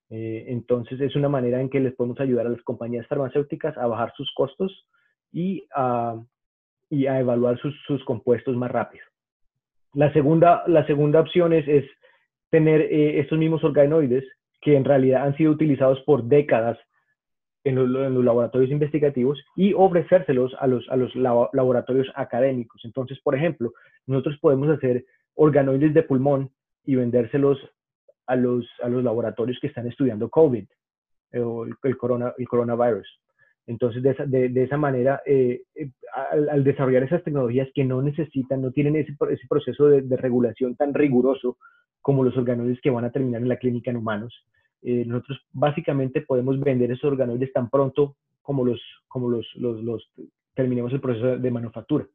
[0.09, 3.87] Eh, entonces es una manera en que les podemos ayudar a las compañías farmacéuticas a
[3.87, 4.87] bajar sus costos
[5.31, 6.15] y a,
[6.95, 9.03] y a evaluar sus, sus, compuestos más rápido.
[9.93, 11.65] La segunda, la segunda opción es,
[12.49, 14.23] tener eh, estos mismos organoides
[14.61, 16.77] que en realidad han sido utilizados por décadas
[17.65, 22.81] en los, laboratorios investigativos y ofrecérselos a los, a los laboratorios académicos.
[22.85, 23.73] Entonces, por ejemplo,
[24.05, 25.03] nosotros podemos hacer
[25.33, 26.51] organoides de pulmón
[26.85, 27.57] y vendérselos
[28.27, 30.65] a los, a los laboratorios que están estudiando COVID
[31.33, 33.07] eh, o el, corona, el coronavirus.
[33.67, 35.89] Entonces, de esa, de, esa manera, eh, eh,
[36.51, 40.75] al, desarrollar esas tecnologías que no necesitan, no tienen ese, ese proceso de, de, regulación
[40.75, 41.57] tan riguroso
[42.01, 44.45] como los organoides que van a terminar en la clínica en humanos,
[44.83, 50.11] eh, nosotros básicamente podemos vender esos organoides tan pronto como los, como los, los, los
[50.53, 52.05] terminemos el proceso de manufactura.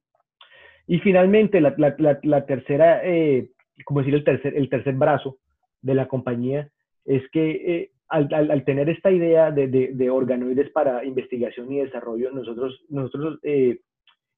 [0.87, 3.51] Y finalmente, la, la, la, tercera, eh,
[3.85, 5.39] como decir, el tercer, el tercer brazo
[5.83, 6.71] de la compañía
[7.05, 12.31] es que eh, al, tener esta idea de, de, de, organoides para investigación y desarrollo,
[12.31, 13.39] nosotros, nosotros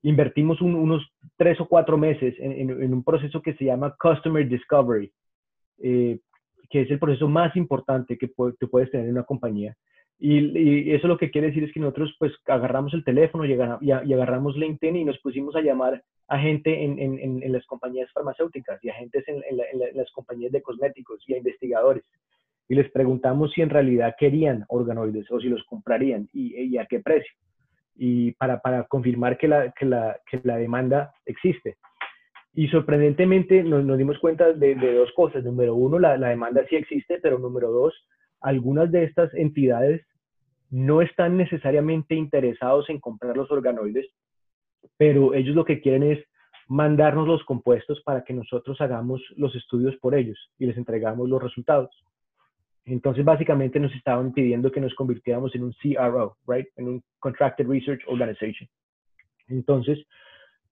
[0.03, 1.07] invertimos unos
[1.37, 5.13] tres o cuatro meses en, en, un proceso que se llama Customer Discovery,
[5.79, 6.21] que
[6.71, 9.77] es el proceso más importante que tú puedes tener en una compañía.
[10.25, 13.55] Y, eso lo que quiere decir es que nosotros pues agarramos el teléfono y,
[13.91, 18.89] agarramos LinkedIn y nos pusimos a llamar a gente en, en, las compañías farmacéuticas y
[18.89, 19.59] a gente en,
[19.95, 22.05] las compañías de cosméticos y a investigadores.
[22.73, 27.01] Y les preguntamos si en realidad querían organoides o si los comprarían y, a qué
[27.01, 27.31] precio.
[27.95, 31.77] Y para, para confirmar que la, que, la, que la demanda existe.
[32.55, 35.45] Y sorprendentemente nos, dimos cuenta de, dos cosas.
[35.45, 37.93] Número uno, la, demanda sí existe, pero número dos,
[38.41, 40.01] algunas de estas entidades
[40.71, 44.07] no están necesariamente interesados en comprar los organoides,
[44.97, 46.25] pero ellos lo que quieren es
[46.69, 51.43] mandarnos los compuestos para que nosotros hagamos los estudios por ellos y les entregamos los
[51.43, 51.91] resultados.
[52.85, 56.67] Entonces, básicamente nos estaban pidiendo que nos convirtiéramos en un CRO, right?
[56.77, 58.69] En un Contracted Research Organization.
[59.49, 60.05] Entonces,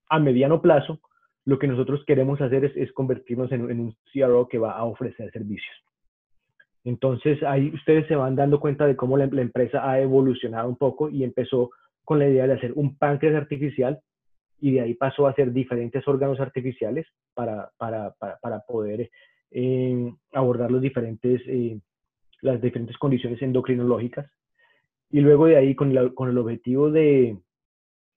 [0.09, 0.99] a mediano plazo,
[1.45, 5.75] lo que nosotros queremos hacer es, convertirnos en, un CRO que va a ofrecer servicios.
[6.83, 11.09] Entonces, ahí ustedes se van dando cuenta de cómo la, empresa ha evolucionado un poco
[11.09, 11.71] y empezó
[12.03, 13.99] con la idea de hacer un páncreas artificial
[14.59, 19.09] y de ahí pasó a hacer diferentes órganos artificiales para, para, para, poder
[19.51, 21.79] eh, abordar los diferentes, eh,
[22.41, 24.29] las diferentes condiciones endocrinológicas.
[25.09, 27.37] Y luego de ahí, con, con el objetivo de,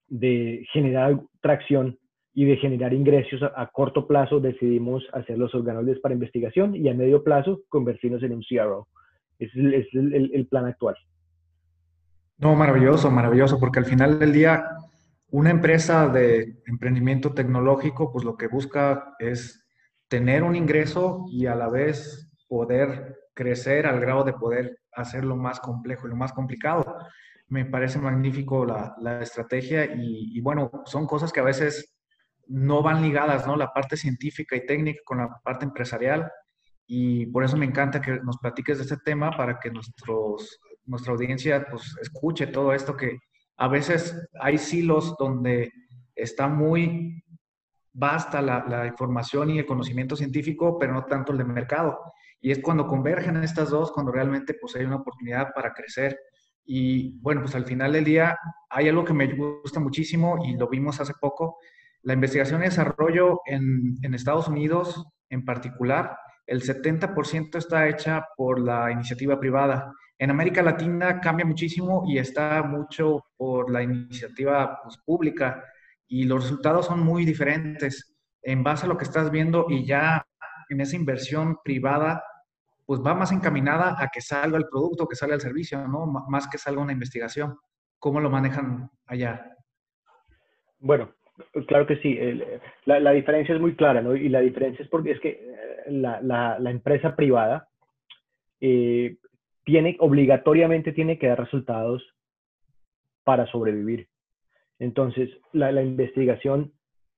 [0.09, 1.99] de generar tracción
[2.35, 6.95] y de generar ingresos a, corto plazo decidimos hacer los organoides para investigación y a
[6.95, 8.89] medio plazo convertirnos en un CRO.
[9.39, 10.97] Ese es, el, plan actual.
[12.39, 14.65] No, maravilloso, maravilloso, porque al final del día
[15.31, 19.65] una empresa de emprendimiento tecnológico pues lo que busca es
[20.09, 25.61] tener un ingreso y a la vez poder crecer al grado de poder hacerlo más
[25.61, 26.97] complejo y lo más complicado.
[27.49, 31.95] Me parece magnífico la, la estrategia y, bueno, son cosas que a veces
[32.47, 33.57] no van ligadas, ¿no?
[33.57, 36.31] La parte científica y técnica con la parte empresarial.
[36.87, 41.13] Y por eso me encanta que nos platiques de este tema para que nuestros, nuestra
[41.13, 43.19] audiencia pues, escuche todo esto que
[43.57, 45.73] a veces hay silos donde
[46.15, 47.24] está muy
[47.95, 51.99] vasta la, información y el conocimiento científico, pero no tanto el de mercado.
[52.41, 56.19] Y es cuando convergen estas dos, cuando realmente pues, hay una oportunidad para crecer.
[56.65, 58.37] Y bueno, pues al final del día
[58.69, 61.59] hay algo que me gusta muchísimo y lo vimos hace poco,
[62.03, 68.91] la investigación y desarrollo en, Estados Unidos en particular, el 70% está hecha por la
[68.91, 69.93] iniciativa privada.
[70.19, 75.65] En América Latina cambia muchísimo y está mucho por la iniciativa pues, pública
[76.07, 78.17] y los resultados son muy diferentes.
[78.43, 80.27] En base a lo que estás viendo y ya
[80.69, 82.23] en esa inversión privada,
[82.87, 86.07] pues va más encaminada a que salga el producto, que salga el servicio, ¿no?
[86.07, 87.57] más que salga una investigación.
[87.99, 89.51] ¿Cómo lo manejan allá?
[90.79, 91.15] Bueno,
[91.67, 92.19] claro que sí.
[92.85, 94.15] la, diferencia es muy clara, ¿no?
[94.15, 97.69] Y la diferencia es porque es que eh, la, empresa privada
[98.61, 99.17] eh,
[99.65, 102.05] tiene, obligatoriamente tiene que dar resultados
[103.25, 104.09] para sobrevivir.
[104.79, 106.73] Entonces, la, investigación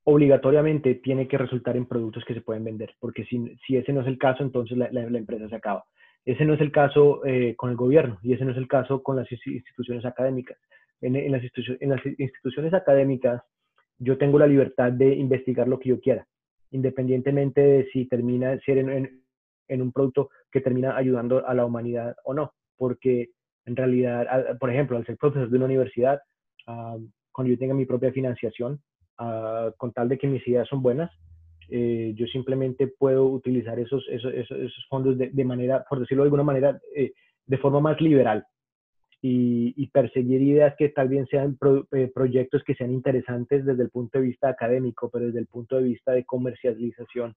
[0.04, 4.02] obligatoriamente tiene que resultar en productos que se pueden vender, porque si, si ese no
[4.02, 5.84] es el caso, entonces la, empresa se acaba.
[6.24, 9.02] Ese no es el caso eh, con el gobierno y ese no es el caso
[9.02, 10.58] con las instituciones académicas.
[11.00, 11.42] En, las,
[11.80, 13.42] en las, instituciones académicas
[13.98, 16.26] yo tengo la libertad de investigar lo que yo quiera,
[16.70, 19.22] independientemente de si termina en,
[19.68, 23.30] en un producto que termina ayudando a la humanidad o no, porque
[23.66, 26.20] en realidad, por ejemplo, al ser profesor de una universidad,
[27.36, 28.80] cuando yo tenga mi propia financiación,
[29.18, 31.10] uh, con tal de que mis ideas son buenas,
[31.68, 36.28] eh, yo simplemente puedo utilizar esos, esos, esos, fondos de, de, manera, por decirlo de
[36.28, 37.12] alguna manera, eh,
[37.44, 38.46] de forma más liberal
[39.20, 41.58] y, y, perseguir ideas que tal vez sean
[41.92, 45.76] eh, proyectos que sean interesantes desde el punto de vista académico, pero desde el punto
[45.76, 47.34] de vista de comercialización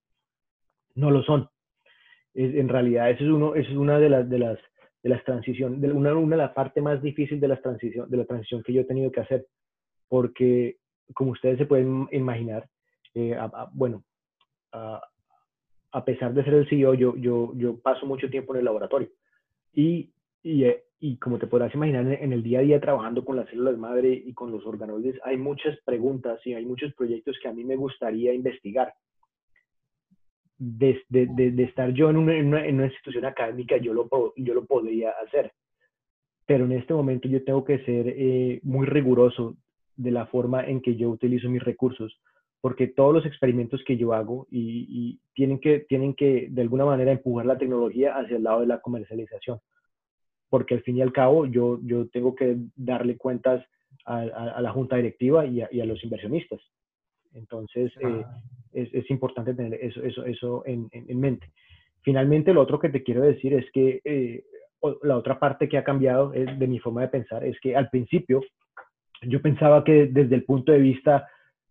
[0.95, 1.49] no lo son.
[2.35, 4.59] en realidad, eso es, es una de las, de las,
[5.03, 8.17] de las transiciones, de una, una de las partes más difíciles de la, transición, de
[8.17, 9.45] la transición que yo he tenido que hacer,
[10.09, 10.77] porque
[11.13, 12.67] como ustedes se pueden imaginar,
[13.15, 13.37] eh,
[13.73, 14.03] bueno,
[14.71, 19.09] a pesar de ser el CEO, yo, yo, yo paso mucho tiempo en el laboratorio
[19.73, 20.11] y,
[20.43, 23.49] y, eh, y como te podrás imaginar, en el día a día trabajando con las
[23.49, 27.53] células madre y con los organoides, hay muchas preguntas y hay muchos proyectos que a
[27.53, 28.93] mí me gustaría investigar
[30.57, 34.65] de, de, de, estar yo en una, en, una, institución académica, yo lo, yo lo
[34.65, 35.53] podría hacer.
[36.45, 39.55] Pero en este momento yo tengo que ser eh, muy riguroso
[39.99, 42.19] de la forma en que yo utilizo mis recursos,
[42.61, 46.85] porque todos los experimentos que yo hago y, y, tienen, que, tienen que de alguna
[46.85, 49.59] manera empujar la tecnología hacia el lado de la comercialización,
[50.49, 53.65] porque al fin y al cabo yo, yo tengo que darle cuentas
[54.05, 56.61] a, a, la junta directiva y a, y a los inversionistas.
[57.33, 58.23] Entonces, eh,
[58.71, 61.51] es, es, importante tener eso, eso, eso en, en, mente.
[62.01, 64.45] Finalmente, lo otro que te quiero decir es que eh,
[65.03, 67.89] la otra parte que ha cambiado es, de mi forma de pensar es que al
[67.89, 68.41] principio
[69.21, 71.27] yo pensaba que desde el punto de vista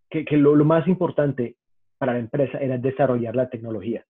[0.09, 1.57] que, lo, más importante
[1.97, 4.05] para la empresa era desarrollar la tecnología.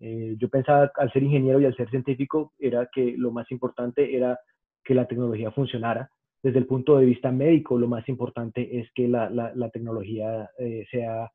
[0.00, 4.16] Eh, yo pensaba al ser ingeniero y al ser científico era que lo más importante
[4.16, 4.38] era
[4.84, 6.10] que la tecnología funcionara
[6.42, 11.30] desde el punto de vista médico, lo más importante es que la, tecnología eh, sea,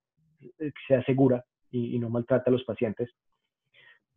[0.87, 3.09] sea segura y, no maltrate a los pacientes.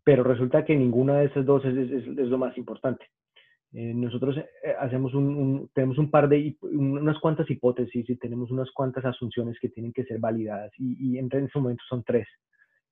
[0.05, 3.07] Pero resulta que ninguna de esas dos es, lo más importante.
[3.79, 8.71] Eh, nosotros eh, hacemos un, tenemos un par de, unas cuantas hipótesis y tenemos unas
[8.71, 12.27] cuantas asunciones que tienen que ser validadas y, y en ese momento son tres.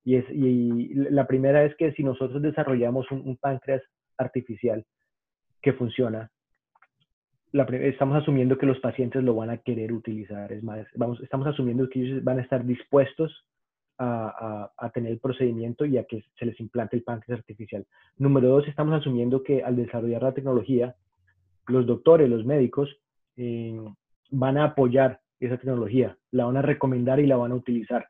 [0.04, 3.82] Y, es, y la primera es que si nosotros desarrollamos un páncreas
[4.18, 4.84] artificial
[5.62, 6.30] que funciona,
[7.54, 10.52] estamos asumiendo que los pacientes lo van a querer utilizar.
[10.52, 13.46] Es más, vamos, estamos asumiendo que ellos van a estar dispuestos
[13.98, 17.86] a, a, tener el procedimiento y a que se les implante el páncreas artificial.
[18.18, 20.96] Número dos, estamos asumiendo que al desarrollar la tecnología,
[21.68, 22.88] los doctores, los médicos,
[23.36, 23.80] eh,
[24.30, 28.08] van a apoyar esa tecnología, la van a recomendar y la van a utilizar.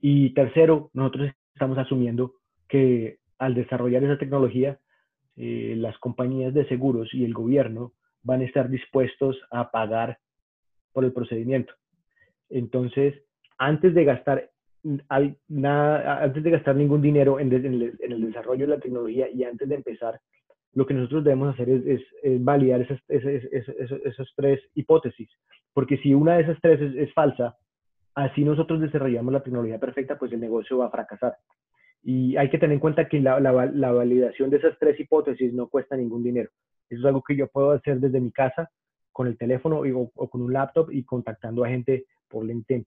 [0.00, 2.34] Y tercero, nosotros estamos asumiendo
[2.68, 4.78] que al desarrollar esa tecnología,
[5.36, 10.18] eh, las compañías de seguros y el gobierno van a estar dispuestos a pagar
[10.92, 11.74] por el procedimiento.
[12.48, 13.14] Entonces,
[13.58, 14.50] antes de gastar
[15.48, 19.74] nada, antes de gastar ningún dinero en, el, desarrollo de la tecnología y antes de
[19.74, 20.20] empezar,
[20.74, 22.02] lo que nosotros debemos hacer es,
[22.40, 25.28] validar esas, esas, tres hipótesis,
[25.72, 27.56] porque si una de esas tres es, falsa,
[28.14, 31.36] así nosotros desarrollamos la tecnología perfecta, pues el negocio va a fracasar.
[32.02, 35.68] Y hay que tener en cuenta que la, la validación de esas tres hipótesis no
[35.68, 36.50] cuesta ningún dinero.
[36.88, 38.70] Eso es algo que yo puedo hacer desde mi casa
[39.16, 42.86] con el teléfono o, con un laptop y contactando a gente por LinkedIn.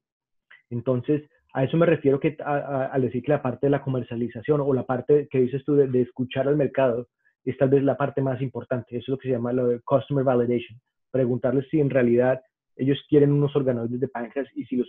[0.70, 4.74] Entonces, a eso me refiero que al decir que la parte de la comercialización o
[4.74, 7.08] la parte que dices tú de, escuchar al mercado
[7.44, 8.98] es tal vez la parte más importante.
[8.98, 10.80] Eso es lo que se llama lo de customer validation.
[11.10, 12.42] Preguntarles si en realidad
[12.76, 14.88] ellos quieren unos organoides de páncreas y si los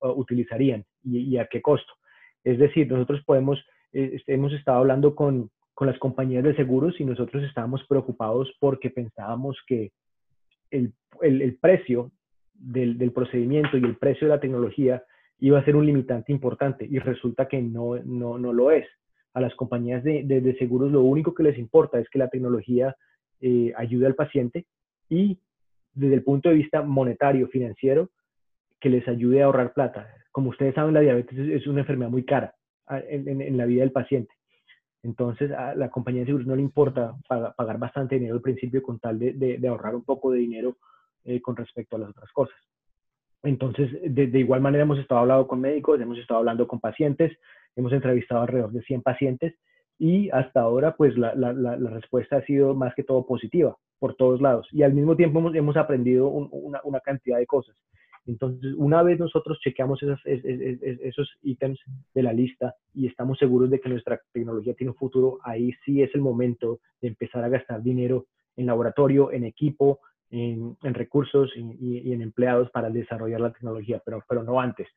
[0.00, 1.92] utilizarían y, a qué costo.
[2.42, 3.58] Es decir, nosotros podemos,
[3.92, 8.52] eh, este, hemos estado hablando con, con las compañías de seguros y nosotros estábamos preocupados
[8.58, 9.92] porque pensábamos que
[10.70, 12.10] el, el, precio
[12.54, 15.02] del, del, procedimiento y el precio de la tecnología
[15.40, 18.86] iba a ser un limitante importante y resulta que no, no, no lo es.
[19.32, 22.96] A las compañías de, de, seguros lo único que les importa es que la tecnología
[23.40, 24.66] eh, ayude al paciente
[25.08, 25.38] y
[25.94, 28.10] desde el punto de vista monetario, financiero,
[28.80, 30.08] que les ayude a ahorrar plata.
[30.32, 32.54] Como ustedes saben, la diabetes es, una enfermedad muy cara
[32.86, 34.32] ah, en, la vida del paciente
[35.02, 38.98] Entonces, a la compañía de seguros no le importa pagar, bastante dinero al principio con
[38.98, 40.76] tal de, ahorrar un poco de dinero
[41.24, 42.56] eh, con respecto a las otras cosas.
[43.42, 47.36] Entonces, de, igual manera hemos estado hablando con médicos, hemos estado hablando con pacientes,
[47.74, 49.54] hemos entrevistado alrededor de 100 pacientes
[49.98, 51.32] y hasta ahora, pues la,
[51.90, 54.66] respuesta ha sido más que todo positiva por todos lados.
[54.72, 57.76] Y al mismo tiempo hemos, aprendido una, cantidad de cosas.
[58.26, 61.80] Entonces, una vez nosotros chequeamos esos ítems
[62.14, 66.02] de la lista y estamos seguros de que nuestra tecnología tiene un futuro, ahí sí
[66.02, 68.26] es el momento de empezar a gastar dinero
[68.56, 70.00] en laboratorio, en equipo,
[70.30, 74.88] en, recursos y, en empleados para desarrollar la tecnología, pero, pero no antes.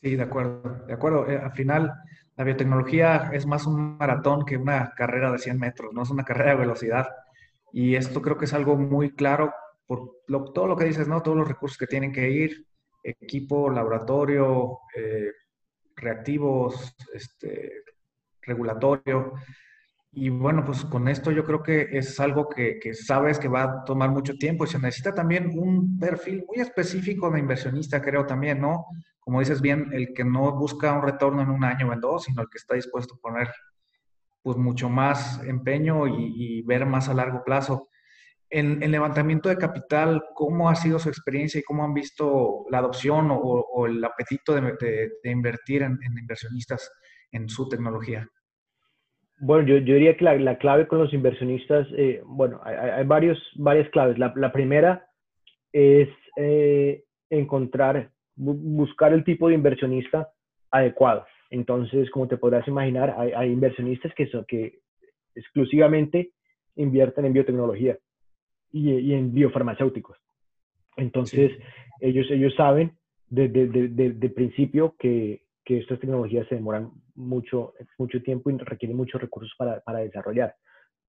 [0.00, 1.28] Sí, de acuerdo, de acuerdo.
[1.28, 1.92] Eh, al final,
[2.36, 6.24] la biotecnología es más un maratón que una carrera de 100 metros, no es una
[6.24, 7.08] carrera de velocidad.
[7.72, 9.52] Y esto creo que es algo muy claro
[9.86, 10.22] por
[10.52, 11.22] todo lo que dices, ¿no?
[11.22, 12.66] Todos los recursos que tienen que ir,
[13.02, 15.30] equipo, laboratorio, eh,
[15.96, 17.84] reactivos, este,
[18.40, 19.34] regulatorio.
[20.14, 23.62] Y bueno, pues con esto yo creo que es algo que, que, sabes que va
[23.62, 28.26] a tomar mucho tiempo y se necesita también un perfil muy específico de inversionista, creo
[28.26, 28.86] también, ¿no?
[29.20, 32.24] Como dices bien, el que no busca un retorno en un año o en dos,
[32.24, 33.48] sino el que está dispuesto a poner
[34.42, 37.88] pues mucho más empeño y, y ver más a largo plazo
[38.52, 42.78] en, el levantamiento de capital, ¿cómo ha sido su experiencia y cómo han visto la
[42.78, 46.90] adopción o, el apetito de, invertir en, inversionistas
[47.30, 48.28] en su tecnología?
[49.44, 54.16] Bueno, yo, diría que la, clave con los inversionistas, eh, bueno, hay, varios, varias claves.
[54.16, 55.04] La, primera
[55.72, 60.30] es eh, encontrar, buscar el tipo de inversionista
[60.70, 61.26] adecuado.
[61.50, 64.78] Entonces, como te podrás imaginar, hay, hay inversionistas que, son, que
[65.34, 66.30] exclusivamente
[66.76, 67.98] invierten en biotecnología
[68.70, 70.18] y, en biofarmacéuticos.
[70.96, 71.50] Entonces,
[72.00, 72.92] ellos, ellos saben
[73.28, 79.20] desde de, principio que, que, estas tecnologías se demoran mucho, mucho tiempo y requieren muchos
[79.20, 80.54] recursos para, para desarrollar.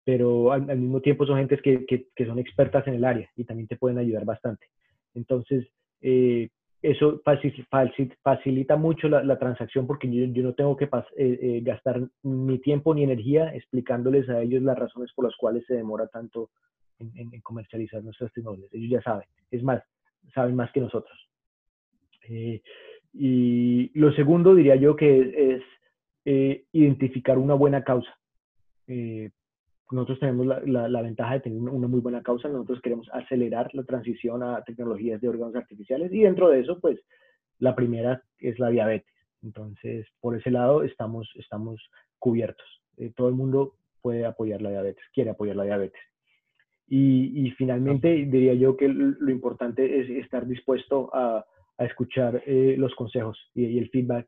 [0.06, 3.68] Pero al, mismo tiempo son gentes que, que, son expertas en el área y también
[3.68, 4.68] te pueden ayudar bastante.
[5.14, 5.68] Entonces,
[6.02, 6.50] eh,
[6.84, 12.60] eso facilita mucho la, transacción porque yo, yo, no tengo que eh, eh, gastar ni
[12.60, 16.50] tiempo ni energía explicándoles a ellos las razones por las cuales se demora tanto
[17.00, 18.74] en, comercializar nuestras tecnologías.
[18.74, 19.82] Ellos ya saben, es más,
[20.34, 21.18] saben más que nosotros.
[23.14, 25.64] Eh, y lo segundo diría yo que es,
[26.26, 28.18] eh, identificar una buena causa.
[28.88, 29.32] Eh,
[29.92, 32.48] nosotros tenemos la, la, ventaja de tener una muy buena causa.
[32.48, 37.00] Nosotros queremos acelerar la transición a tecnologías de órganos artificiales y dentro de eso, pues,
[37.60, 39.14] la primera es la diabetes.
[39.44, 41.82] Entonces, por ese lado estamos, estamos
[42.18, 42.66] cubiertos.
[43.16, 46.02] todo el mundo puede apoyar la diabetes, quiere apoyar la diabetes.
[46.88, 51.46] Y, finalmente diría yo que lo importante es estar dispuesto a,
[51.80, 54.28] escuchar eh, los consejos y, el feedback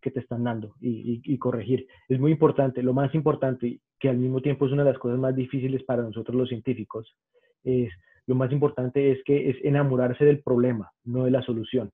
[0.00, 1.86] que te están dando y, corregir.
[2.08, 5.18] Es muy importante, lo más importante, que al mismo tiempo es una de las cosas
[5.18, 7.16] más difíciles para nosotros los científicos,
[7.64, 7.90] es
[8.26, 11.90] lo más importante es que es enamorarse del problema, no de la solución.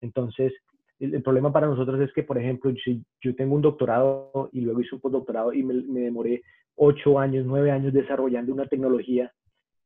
[0.00, 0.52] Entonces,
[0.98, 4.80] el, problema para nosotros es que, por ejemplo, si yo tengo un doctorado y luego
[4.80, 6.42] hice un postdoctorado y me, me demoré
[6.76, 9.32] ocho años, nueve años desarrollando una tecnología,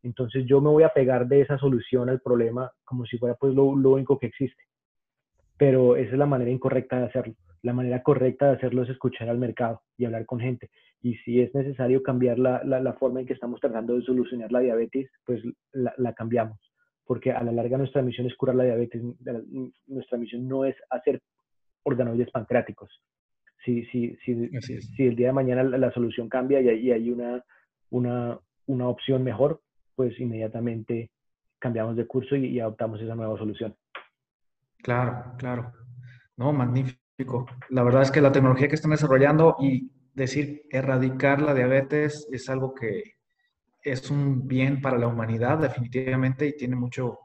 [0.04, 3.54] entonces yo me voy a pegar de esa solución al problema como si fuera pues
[3.54, 4.62] lo, único que existe.
[5.56, 7.34] Pero esa es la manera incorrecta de hacerlo.
[7.62, 10.70] La manera correcta de hacerlo es escuchar al mercado y hablar con gente.
[11.00, 14.60] Y si es necesario cambiar la, la, forma en que estamos tratando de solucionar la
[14.60, 16.58] diabetes, pues la, la, cambiamos.
[17.06, 19.02] Porque a la larga nuestra misión es curar la diabetes.
[19.86, 21.20] Nuestra misión no es hacer
[21.82, 22.90] organoides pancreáticos
[23.64, 27.42] si, si, si, si el día de mañana la, solución cambia y, y hay una,
[27.90, 29.60] una, una, opción mejor,
[29.94, 31.10] pues inmediatamente
[31.58, 33.74] cambiamos de curso y, adoptamos esa nueva solución.
[34.78, 35.72] Claro, claro.
[36.36, 37.46] No, magnífico.
[37.70, 42.48] La verdad es que la tecnología que están desarrollando y decir erradicar la diabetes es
[42.48, 43.14] algo que
[43.82, 47.18] es un bien para la humanidad definitivamente y tiene mucho,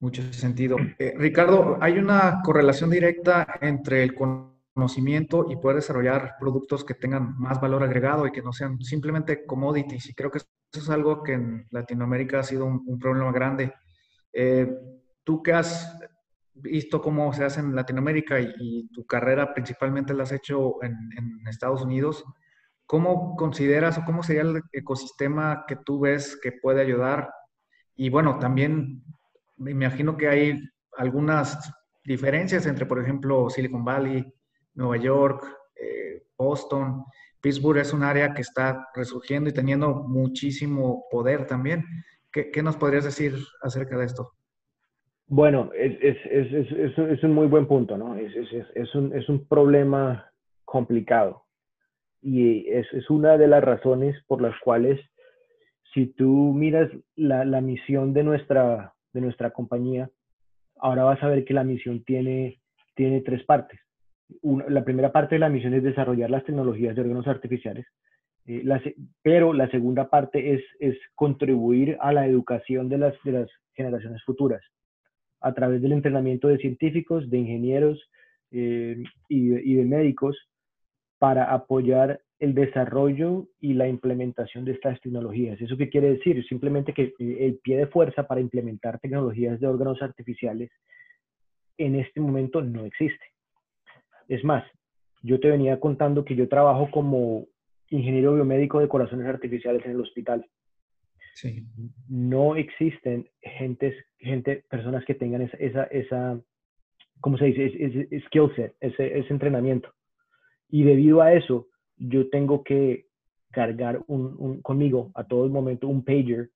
[0.00, 0.76] mucho sentido.
[0.98, 4.14] Eh, Ricardo, hay una correlación directa entre el
[4.76, 10.08] y poder desarrollar productos que tengan más valor agregado y que no sean simplemente commodities.
[10.08, 13.72] Y creo que eso es algo que en Latinoamérica ha sido un, problema grande.
[14.32, 14.68] Eh,
[15.22, 15.96] tú que has
[16.54, 21.46] visto cómo se hace en Latinoamérica y, tu carrera principalmente la has hecho en, en,
[21.48, 22.24] Estados Unidos,
[22.86, 27.30] ¿cómo consideras o cómo sería el ecosistema que tú ves que puede ayudar?
[27.94, 29.04] Y bueno, también
[29.56, 30.60] me imagino que hay
[30.96, 31.72] algunas
[32.04, 34.24] diferencias entre, por ejemplo, Silicon Valley
[34.74, 35.44] Nueva York,
[35.76, 37.04] eh, Boston.
[37.40, 41.84] Pittsburgh es un área que está resurgiendo y teniendo muchísimo poder también.
[42.32, 44.32] ¿Qué, nos podrías decir acerca de esto?
[45.26, 48.16] Bueno, es, un muy buen punto, ¿no?
[48.16, 50.30] Es, un, un problema
[50.64, 51.44] complicado.
[52.20, 55.00] Y es, es una de las razones por las cuales
[55.94, 60.10] si tú miras la, la misión de nuestra, de nuestra compañía,
[60.80, 62.60] ahora vas a ver que la misión tiene,
[62.94, 63.80] tiene tres partes.
[64.42, 67.86] La primera parte de la misión es desarrollar las tecnologías de órganos artificiales,
[68.46, 68.64] eh,
[69.22, 74.62] pero la segunda parte es, contribuir a la educación de las, de generaciones futuras
[75.40, 78.10] a través del entrenamiento de científicos, de ingenieros
[78.50, 80.36] eh, y, y, de médicos
[81.18, 85.60] para apoyar el desarrollo y la implementación de estas tecnologías.
[85.60, 86.44] ¿Eso qué quiere decir?
[86.46, 90.70] Simplemente que eh, el pie de fuerza para implementar tecnologías de órganos artificiales
[91.78, 93.24] en este momento no existe.
[94.28, 94.64] Es más,
[95.22, 97.46] yo te venía contando que yo trabajo como
[97.90, 100.46] ingeniero biomédico de corazones artificiales en el hospital.
[101.34, 101.64] Sí.
[102.08, 106.40] No existen gentes, gente, personas que tengan esa, esa, esa
[107.20, 107.64] ¿cómo se dice?
[107.66, 109.90] Ese, skill set, ese, ese entrenamiento.
[110.68, 113.06] Y debido a eso, yo tengo que
[113.50, 116.50] cargar un, conmigo a todo el momento un pager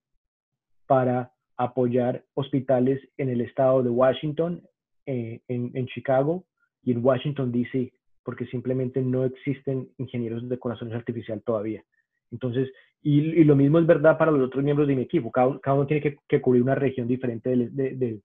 [0.86, 4.62] para apoyar hospitales en el estado de Washington,
[5.06, 6.44] eh, en, en, Chicago
[6.82, 11.82] y en Washington, D.C., porque simplemente no existen ingenieros de corazones artificial todavía.
[12.30, 12.70] Entonces,
[13.02, 16.18] y, lo mismo es verdad para los otros miembros de mi equipo, cada, uno tiene
[16.26, 18.22] que, cubrir una región diferente del,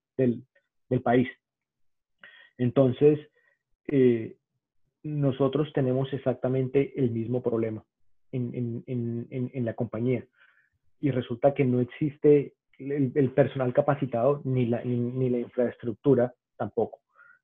[1.03, 1.27] país.
[2.57, 3.19] Entonces,
[3.87, 4.35] eh,
[5.03, 7.83] nosotros tenemos exactamente el mismo problema
[8.31, 10.25] en, la compañía.
[10.99, 16.99] Y resulta que no existe el, personal capacitado ni, la infraestructura tampoco,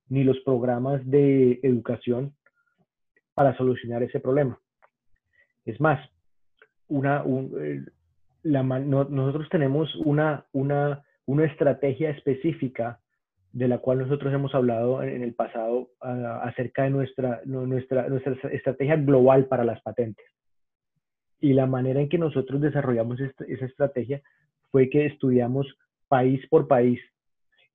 [0.09, 2.33] ni los programas de educación
[3.33, 4.59] para solucionar ese problema.
[5.65, 5.99] Es más,
[8.43, 12.99] nosotros tenemos una, una, una estrategia específica
[13.51, 18.95] de la cual nosotros hemos hablado en, el pasado acerca de nuestra, nuestra, nuestra estrategia
[18.95, 20.25] global para las patentes.
[21.39, 24.21] Y la manera en que nosotros desarrollamos esa estrategia
[24.71, 25.67] fue que estudiamos
[26.07, 26.99] país por país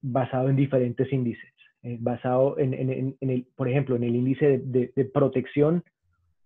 [0.02, 1.53] basado en diferentes índices,
[1.84, 5.84] eh, basado en, el, por ejemplo, en el índice de, protección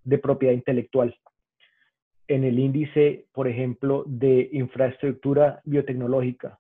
[0.03, 1.17] de propiedad intelectual,
[2.27, 6.59] en el índice, por ejemplo, de infraestructura biotecnológica,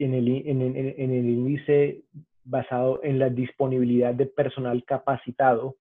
[0.00, 0.60] en el, en,
[1.12, 2.02] el índice
[2.42, 5.76] basado en la disponibilidad de personal capacitado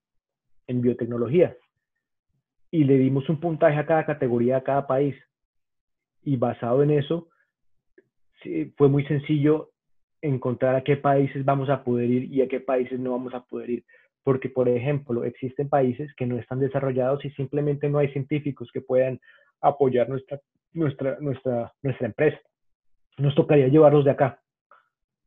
[0.68, 1.58] en biotecnología.
[2.70, 5.16] Y le dimos un puntaje a cada categoría, a cada país.
[6.22, 7.30] Y basado en eso,
[8.78, 9.72] fue muy sencillo
[10.22, 13.44] encontrar a qué países vamos a poder ir y a qué países no vamos a
[13.44, 13.86] poder ir.
[14.24, 18.82] Porque, por ejemplo, existen países que no están desarrollados y simplemente no hay científicos que
[18.82, 19.20] puedan
[19.62, 20.40] apoyar nuestra,
[20.74, 22.40] nuestra, nuestra, nuestra empresa
[23.20, 24.42] nos tocaría llevarlos de acá.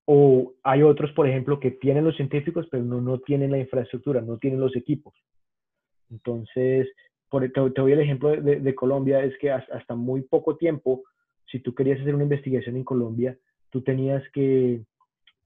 [0.04, 4.20] O hay otros, por ejemplo, que tienen los científicos, pero no, no tienen la infraestructura,
[4.20, 5.14] no tienen los equipos.
[6.10, 6.88] Entonces,
[7.28, 11.02] por, te, te doy el ejemplo de, Colombia, es que hasta, muy poco tiempo,
[11.46, 13.38] si tú querías hacer una investigación en Colombia,
[13.72, 14.82] tú tenías que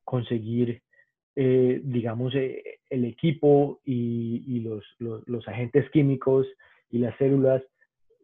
[0.04, 0.82] conseguir,
[1.36, 6.46] eh, digamos, eh, el equipo y, los, los, agentes químicos
[6.90, 7.62] y las células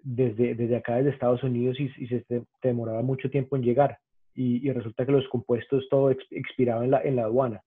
[0.03, 3.99] desde, desde acá, desde Estados Unidos, y, se te demoraba mucho tiempo en llegar
[4.35, 7.63] y, resulta que los compuestos todo expiraban en la, en la aduana.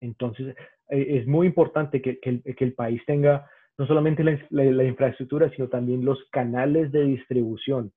[0.00, 0.54] Entonces,
[0.90, 3.48] eh, es muy importante que, que, el, país tenga
[3.78, 7.92] no solamente la, la, infraestructura, sino también los canales de distribución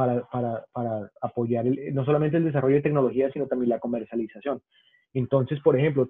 [0.00, 4.62] para, para, para apoyar no solamente el desarrollo de tecnología, sino también la comercialización.
[5.12, 6.08] Entonces, por ejemplo,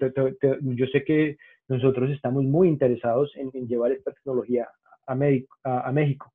[0.61, 4.68] yo sé que nosotros estamos muy interesados en, llevar esta tecnología
[5.09, 5.18] a,
[5.64, 6.32] a, a México.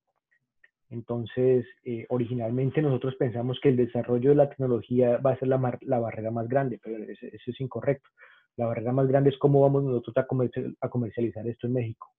[0.89, 5.79] Entonces, eh, originalmente nosotros pensamos que el desarrollo de la tecnología va a ser la,
[5.83, 8.09] la barrera más grande, pero eso, es incorrecto.
[8.57, 10.27] La barrera más grande es cómo vamos nosotros a,
[10.81, 12.09] a comercializar esto en México.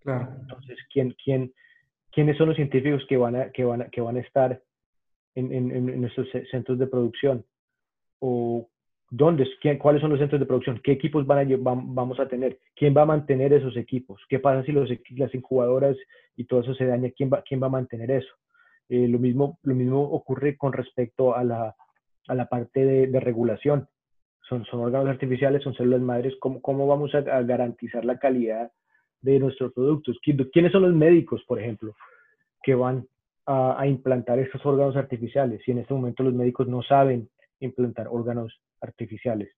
[0.00, 0.28] Claro.
[0.38, 1.50] Entonces, ¿quién, quién,
[2.10, 4.60] ¿quiénes son los científicos que van a, que van a, que van a estar
[5.34, 7.44] en, en, en nuestros centros de producción?
[8.20, 8.68] ¿O
[9.14, 9.46] ¿Dónde,
[9.78, 10.80] ¿Cuáles son los centros de producción?
[10.82, 12.58] ¿Qué equipos van a, vamos a tener?
[12.74, 14.22] ¿Quién va a mantener esos equipos?
[14.26, 15.98] ¿Qué pasa si los, las incubadoras
[16.34, 17.10] y todo eso se daña?
[17.14, 18.34] ¿Quién va, quién va a mantener eso?
[18.88, 21.76] Eh, lo, mismo, lo mismo ocurre con respecto a la,
[22.26, 23.86] a la parte de, de, regulación.
[24.48, 26.34] Son, son órganos artificiales, son células madres.
[26.40, 28.72] ¿Cómo, cómo vamos a, garantizar la calidad
[29.20, 30.18] de nuestros productos?
[30.22, 31.94] ¿Quiénes son los médicos, por ejemplo,
[32.62, 33.06] que van
[33.46, 35.60] a, a implantar estos órganos artificiales?
[35.64, 37.28] Si en este momento los médicos no saben
[37.60, 39.54] implantar órganos artificiales.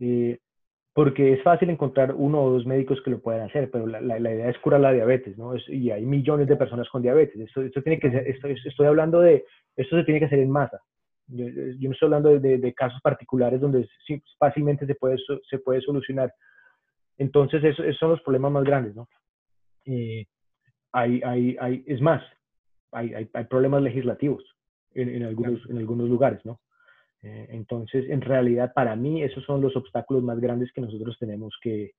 [0.00, 0.38] Eh,
[0.94, 4.18] porque es fácil encontrar uno o dos médicos que lo puedan hacer, pero la, la,
[4.18, 5.54] idea es curar la diabetes, ¿no?
[5.68, 7.40] y hay millones de personas con diabetes.
[7.40, 9.44] Esto, esto tiene que ser, esto, estoy hablando de,
[9.76, 10.80] esto se tiene que hacer en masa.
[11.28, 13.88] Yo, yo no estoy hablando de, de, casos particulares donde
[14.38, 15.16] fácilmente se puede,
[15.48, 16.34] se puede solucionar.
[17.16, 19.08] Entonces, esos son los problemas más grandes, ¿no?
[19.86, 20.26] Eh,
[20.92, 22.22] hay, hay, hay, es más,
[22.92, 24.44] hay, hay, hay problemas legislativos
[24.94, 26.60] en, en algunos, en algunos lugares, ¿no?
[27.22, 31.56] Eh, entonces, en realidad, para mí, esos son los obstáculos más grandes que nosotros tenemos
[31.62, 31.92] que,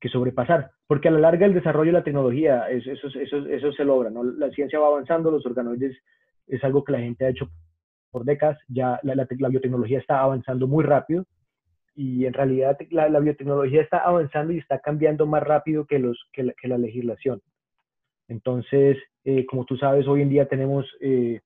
[0.00, 3.72] que sobrepasar, porque a la larga el desarrollo de la tecnología, eso, eso, eso, eso
[3.72, 4.24] se logra, ¿no?
[4.24, 5.96] La ciencia va avanzando, los organoides
[6.46, 7.48] es algo que la gente ha hecho
[8.10, 11.24] por décadas, ya la, la, la biotecnología está avanzando muy rápido
[11.94, 16.18] y en realidad la, la, biotecnología está avanzando y está cambiando más rápido que, los,
[16.32, 17.40] que, que la legislación.
[18.28, 21.40] Entonces, eh, como tú sabes, hoy en día tenemos, eh,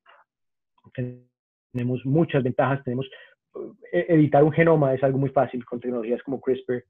[1.71, 2.83] tenemos muchas ventajas.
[2.83, 3.07] Tenemos,
[3.91, 6.83] eh, editar un genoma es algo muy fácil con tecnologías como CRISPR.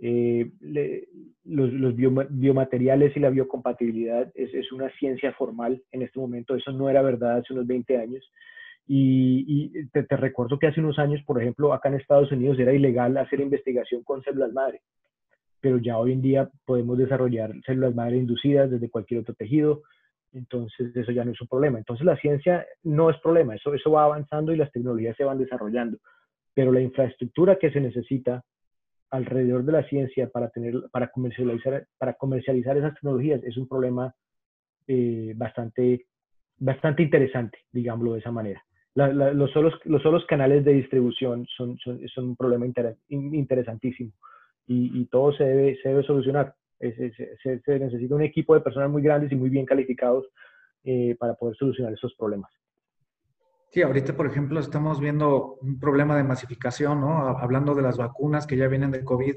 [0.00, 1.08] Eh, le,
[1.44, 6.54] los, los biomateriales y la biocompatibilidad es, es, una ciencia formal en este momento.
[6.54, 8.30] Eso no era verdad hace unos 20 años.
[8.86, 12.58] Y, y te, te, recuerdo que hace unos años, por ejemplo, acá en Estados Unidos
[12.58, 14.82] era ilegal hacer investigación con células madre,
[15.60, 19.84] pero ya hoy en día podemos desarrollar células madre inducidas desde cualquier otro tejido,
[20.34, 21.78] entonces eso ya no es un problema.
[21.78, 25.38] Entonces la ciencia no es problema, eso, eso va avanzando y las tecnologías se van
[25.38, 25.98] desarrollando,
[26.52, 28.44] pero la infraestructura que se necesita
[29.10, 34.12] alrededor de la ciencia para, tener, para, comercializar, para comercializar esas tecnologías es un problema
[34.86, 36.06] eh, bastante,
[36.58, 38.62] bastante interesante, digámoslo de esa manera
[38.94, 42.96] la, la, los, solos, los solos canales de distribución son, son, son un problema inter,
[43.08, 44.12] interesantísimo
[44.66, 46.54] y, y, todo se debe, se debe solucionar.
[46.78, 47.12] Se,
[47.42, 50.26] se, necesita un equipo de personas muy grandes y muy bien calificados
[50.82, 52.52] eh, para poder solucionar esos problemas.
[53.70, 57.26] Sí, ahorita, por ejemplo, estamos viendo un problema de masificación, ¿no?
[57.38, 59.34] Hablando de las vacunas que ya vienen de COVID.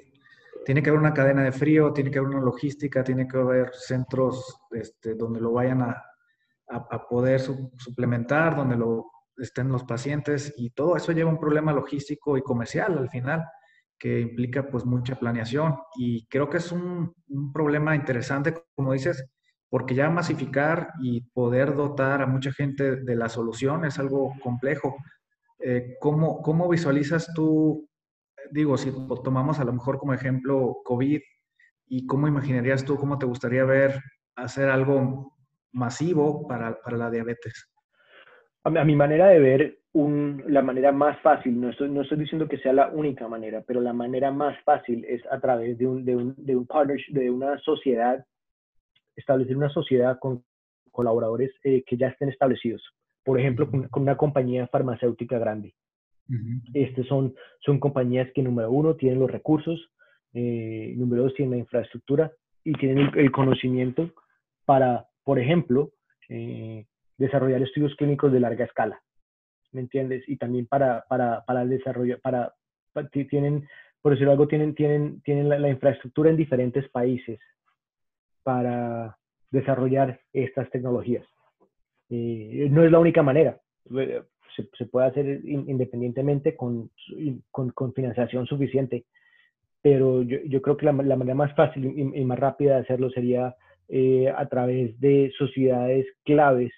[0.66, 3.72] Tiene que haber una cadena de frío, tiene que haber una logística, tiene que haber
[3.74, 6.04] centros este, donde lo vayan a,
[6.70, 11.40] a, a poder su, suplementar, donde lo estén los pacientes y todo eso lleva un
[11.40, 13.46] problema logístico y comercial al final
[14.00, 19.30] que implica pues mucha planeación y creo que es un, un problema interesante, como dices,
[19.70, 24.96] porque ya masificar y poder dotar a mucha gente de la solución es algo complejo.
[25.60, 27.90] Eh, ¿cómo, ¿Cómo visualizas tú,
[28.52, 28.94] digo, si
[29.24, 31.20] tomamos a lo mejor como ejemplo COVID,
[31.90, 34.02] y cómo imaginarías tú, cómo te gustaría ver
[34.36, 35.38] hacer algo
[35.72, 37.70] masivo para, para la diabetes?
[38.68, 42.48] A, mi manera de ver, un, la manera más fácil, no estoy, no estoy diciendo
[42.48, 46.06] que sea la única manera, pero la manera más fácil es a través de un,
[46.06, 48.24] de un, de un partnership, de una sociedad,
[49.16, 50.44] establecer una sociedad con
[50.92, 52.84] colaboradores eh, que ya estén establecidos.
[53.24, 55.74] Por ejemplo, con, con una compañía farmacéutica grande.
[56.30, 56.62] Uh -huh.
[56.74, 59.92] Estas son, son compañías que, número uno, tienen los recursos,
[60.34, 62.32] eh, número dos, tienen la infraestructura
[62.64, 64.12] y tienen el, el conocimiento
[64.66, 65.92] para, por ejemplo,
[66.30, 66.86] eh,
[67.18, 69.02] desarrollar estudios clínicos de larga escala,
[69.72, 70.24] ¿me entiendes?
[70.28, 72.54] Y también para, para, para el desarrollo, para,
[72.94, 73.68] para, tienen,
[74.02, 77.40] por decirlo algo, tienen, tienen, tienen la, la, infraestructura en diferentes países
[78.44, 79.18] para
[79.52, 81.26] desarrollar estas tecnologías.
[82.10, 83.60] Eh, no es la única manera,
[84.56, 86.90] se, se puede hacer independientemente con,
[87.52, 89.06] con, con, financiación suficiente,
[89.82, 92.82] pero yo, yo creo que la, la, manera más fácil y, y, más rápida de
[92.82, 93.56] hacerlo sería
[93.90, 96.72] eh, a través de sociedades claves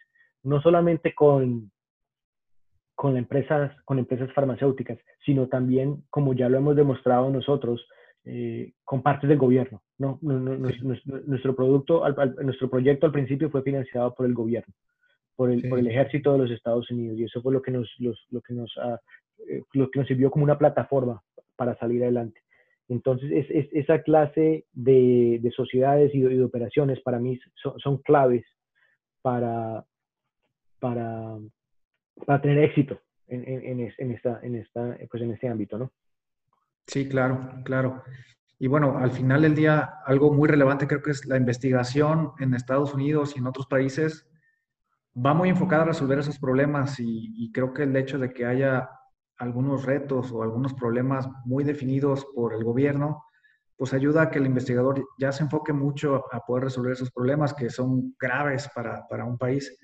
[0.44, 1.72] no solamente con,
[2.96, 7.86] con, empresas, con empresas farmacéuticas, sino también, como ya lo hemos demostrado nosotros,
[8.26, 9.82] eh, con partes del gobierno.
[9.98, 10.20] ¿no?
[10.22, 10.88] Nuestro,
[11.26, 14.74] nuestro, producto, al, al, nuestro proyecto al principio fue financiado por el gobierno,
[15.36, 15.68] por el, sí.
[15.68, 18.42] por el ejército de los Estados Unidos, y eso fue lo que nos, los, lo
[18.42, 18.98] que nos, uh,
[19.74, 21.22] lo que nos sirvió como una plataforma
[21.56, 22.42] para salir adelante.
[22.88, 27.80] Entonces, es, es, esa clase de, de sociedades y de, de, operaciones para mí son,
[27.80, 28.44] son claves
[29.22, 29.86] para,
[30.80, 31.38] para,
[32.26, 35.92] para tener éxito en, en, en, esta, en, esta, pues en este ámbito, ¿no?
[36.88, 38.04] Sí, claro, claro.
[38.58, 42.54] Y bueno, al final del día, algo muy relevante creo que es la investigación en
[42.54, 44.28] Estados Unidos y en otros países
[45.16, 48.46] va muy enfocada a resolver esos problemas y, y creo que el hecho de que
[48.46, 48.90] haya
[49.38, 53.24] algunos retos o algunos problemas muy definidos por el gobierno,
[53.78, 57.54] pues ayuda a que el investigador ya se enfoque mucho a poder resolver esos problemas
[57.54, 59.80] que son graves para, para un país.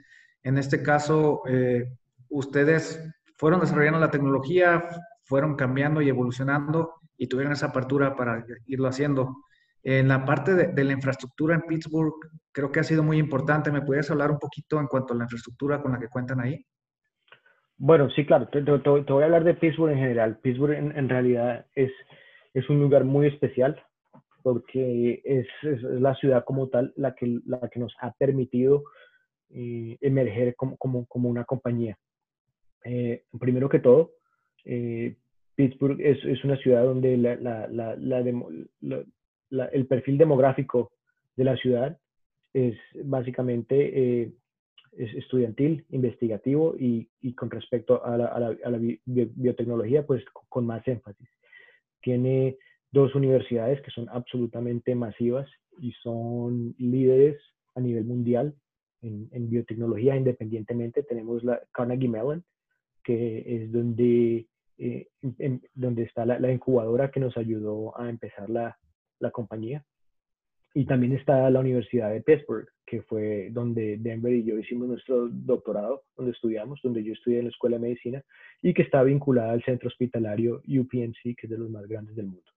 [0.45, 1.91] En este caso, eh,
[2.29, 3.03] ustedes
[3.35, 4.85] fueron desarrollando la tecnología,
[5.23, 9.37] fueron cambiando y evolucionando y tuvieron esa apertura para irlo haciendo.
[9.81, 12.13] En la parte de, de, la infraestructura en Pittsburgh,
[12.51, 13.71] creo que ha sido muy importante.
[13.71, 16.63] ¿Me puedes hablar un poquito en cuanto a la infraestructura con la que cuentan ahí?
[17.77, 18.47] Bueno, sí, claro.
[18.49, 20.37] Te, te, te voy a hablar de Pittsburgh en general.
[20.43, 21.91] Pittsburgh en, en realidad es,
[22.53, 23.81] es, un lugar muy especial
[24.43, 28.83] porque es, es, la ciudad como tal la que, la que nos ha permitido
[29.55, 31.97] eh, emerger como, como, como, una compañía.
[32.83, 34.11] Eh, primero que todo,
[34.65, 35.15] eh,
[35.55, 37.95] Pittsburgh es, es, una ciudad donde la, la,
[39.49, 40.91] la, el perfil demográfico
[41.37, 41.97] de la ciudad
[42.53, 42.75] es
[43.05, 43.75] básicamente
[44.23, 44.33] eh,
[44.97, 50.85] es estudiantil, investigativo y, y con respecto a a a la biotecnología, pues con más
[50.85, 51.29] énfasis.
[52.01, 52.57] Tiene
[52.91, 55.49] dos universidades que son absolutamente masivas
[55.79, 57.37] y son líderes
[57.75, 58.53] a nivel mundial
[59.05, 61.03] en, en biotecnología independientemente.
[61.03, 62.43] Tenemos la Carnegie Mellon,
[63.03, 64.47] que es donde,
[64.77, 65.07] eh,
[65.39, 68.77] en, donde está la, la, incubadora que nos ayudó a empezar la,
[69.19, 69.85] la compañía.
[70.73, 75.29] Y también está la Universidad de Pittsburgh, que fue donde Denver y yo hicimos nuestro
[75.29, 78.23] doctorado, donde estudiamos, donde yo estudié en la Escuela de Medicina
[78.61, 82.27] y que está vinculada al centro hospitalario UPMC, que es de los más grandes del
[82.27, 82.51] mundo.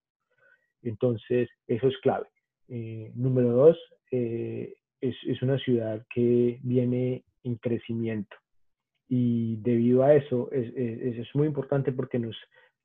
[0.83, 2.27] Entonces, eso es clave.
[2.69, 3.79] Eh, número dos,
[4.11, 8.37] eh, es, es, una ciudad que viene en crecimiento
[9.09, 12.37] y debido a eso es, es, es muy importante porque nos,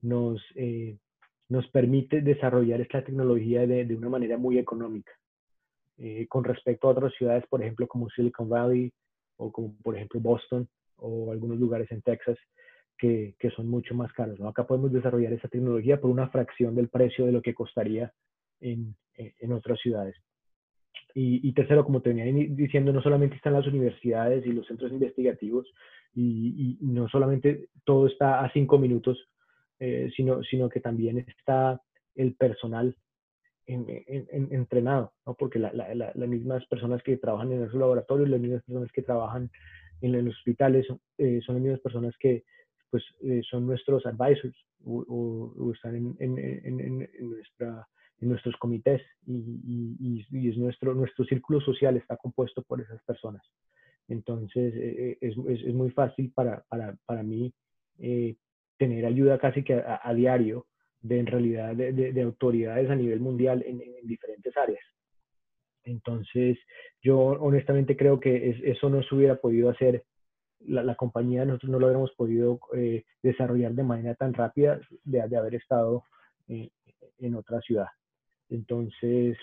[0.02, 0.98] nos, eh,
[1.50, 5.12] nos permite desarrollar esta tecnología de, de una manera muy económica.
[5.98, 8.92] Eh, con respecto a otras ciudades, por ejemplo, como Silicon Valley
[9.38, 12.38] o como, por ejemplo, Boston o algunos lugares en Texas,
[12.98, 14.40] que, que son mucho más caros.
[14.40, 14.48] ¿no?
[14.48, 18.14] Acá podemos desarrollar esa tecnología por una fracción del precio de lo que costaría
[18.62, 20.16] en, en otras ciudades.
[21.16, 24.92] Y, y, tercero, como te venía diciendo, no solamente están las universidades y los centros
[24.92, 25.72] investigativos,
[26.16, 29.30] y, y no solamente todo está a cinco minutos,
[29.80, 31.82] eh, sino, sino que también está
[32.16, 32.96] el personal
[33.66, 35.36] en, en, en, entrenado, ¿no?
[35.36, 38.92] porque la, la, la, las mismas personas que trabajan en esos laboratorios, las mismas personas
[38.92, 39.50] que trabajan
[40.02, 40.88] en los hospitales,
[41.18, 42.44] eh, son las mismas personas que
[42.90, 44.56] pues, eh, son nuestros advisors
[44.86, 47.88] o, o, o están en, en, nuestra,
[48.24, 53.02] en nuestros comités y, y, y, es nuestro, nuestro círculo social está compuesto por esas
[53.04, 53.44] personas.
[54.08, 57.54] Entonces, eh, es, es, es, muy fácil para, para, para mí
[58.00, 58.36] eh,
[58.78, 60.66] tener ayuda casi que a, a diario
[61.02, 64.84] de en realidad de, de, de, autoridades a nivel mundial en, en, diferentes áreas.
[65.84, 66.58] Entonces,
[67.02, 70.06] yo honestamente creo que es, eso no se hubiera podido hacer,
[70.60, 75.28] la, la, compañía nosotros no lo hubiéramos podido eh, desarrollar de manera tan rápida de,
[75.28, 76.04] de haber estado
[76.48, 76.70] eh,
[77.20, 77.88] en otra ciudad.
[78.54, 79.38] Entonces,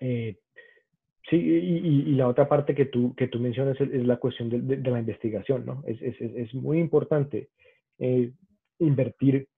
[0.00, 0.36] eh,
[1.28, 4.48] sí, y, y, la otra parte que tú, que tú mencionas es, es la cuestión
[4.48, 5.82] de, la investigación, ¿no?
[5.86, 7.50] Es, es, es muy importante
[7.98, 8.32] eh,
[8.78, 9.48] invertir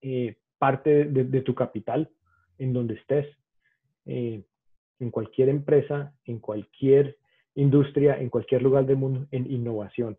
[0.00, 2.10] eh, parte de, de, tu capital
[2.58, 3.26] en donde estés,
[4.04, 7.16] en cualquier empresa, en cualquier
[7.54, 10.18] industria, en cualquier lugar del mundo, en innovación,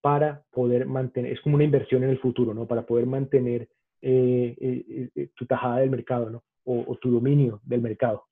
[0.00, 2.66] para poder mantener, es como una inversión en el futuro, ¿no?
[2.66, 3.68] Para poder mantener
[4.06, 6.44] eh, eh, eh tu tajada del mercado, ¿no?
[6.64, 8.24] O, o, tu dominio del mercado.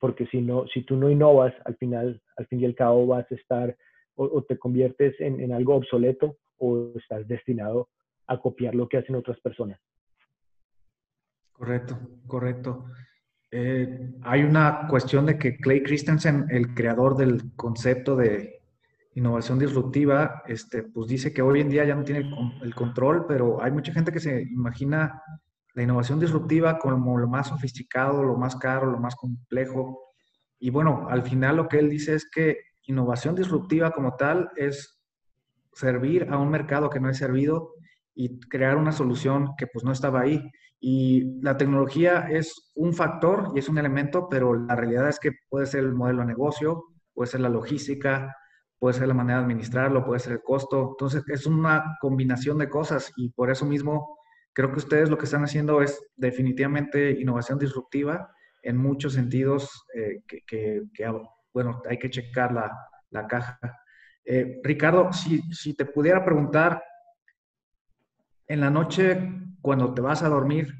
[0.00, 3.30] porque si no, si tú no innovas, al final, al fin y al cabo vas
[3.30, 3.76] a estar
[4.16, 7.88] o, te conviertes en, algo obsoleto o estás destinado
[8.26, 9.80] a copiar lo que hacen otras personas.
[11.52, 12.84] Correcto, correcto.
[14.22, 18.53] Hay una cuestión de que Clay Christensen, el creador del concepto de
[19.14, 22.28] innovación disruptiva, este, pues dice que hoy en día ya no tiene
[22.62, 25.22] el, control, pero hay mucha gente que se imagina
[25.74, 30.12] la innovación disruptiva como lo más sofisticado, lo más caro, lo más complejo.
[30.58, 35.00] Y bueno, al final lo que él dice es que innovación disruptiva como tal es
[35.72, 37.72] servir a un mercado que no es servido
[38.14, 40.42] y crear una solución que pues no estaba ahí.
[40.80, 45.32] Y la tecnología es un factor y es un elemento, pero la realidad es que
[45.48, 48.36] puede ser el modelo de negocio, puede ser la logística,
[48.84, 50.90] puede ser la manera de administrarlo, puede ser el costo.
[50.90, 54.18] Entonces es una combinación de cosas y por eso mismo
[54.52, 58.30] creo que ustedes lo que están haciendo es definitivamente innovación disruptiva
[58.62, 60.82] en muchos sentidos eh, que,
[61.54, 62.76] bueno, hay que checar la,
[63.08, 63.58] la caja.
[64.22, 66.84] Eh, Ricardo, si, si te pudiera preguntar,
[68.46, 69.18] en la noche,
[69.62, 70.74] cuando te vas a dormir,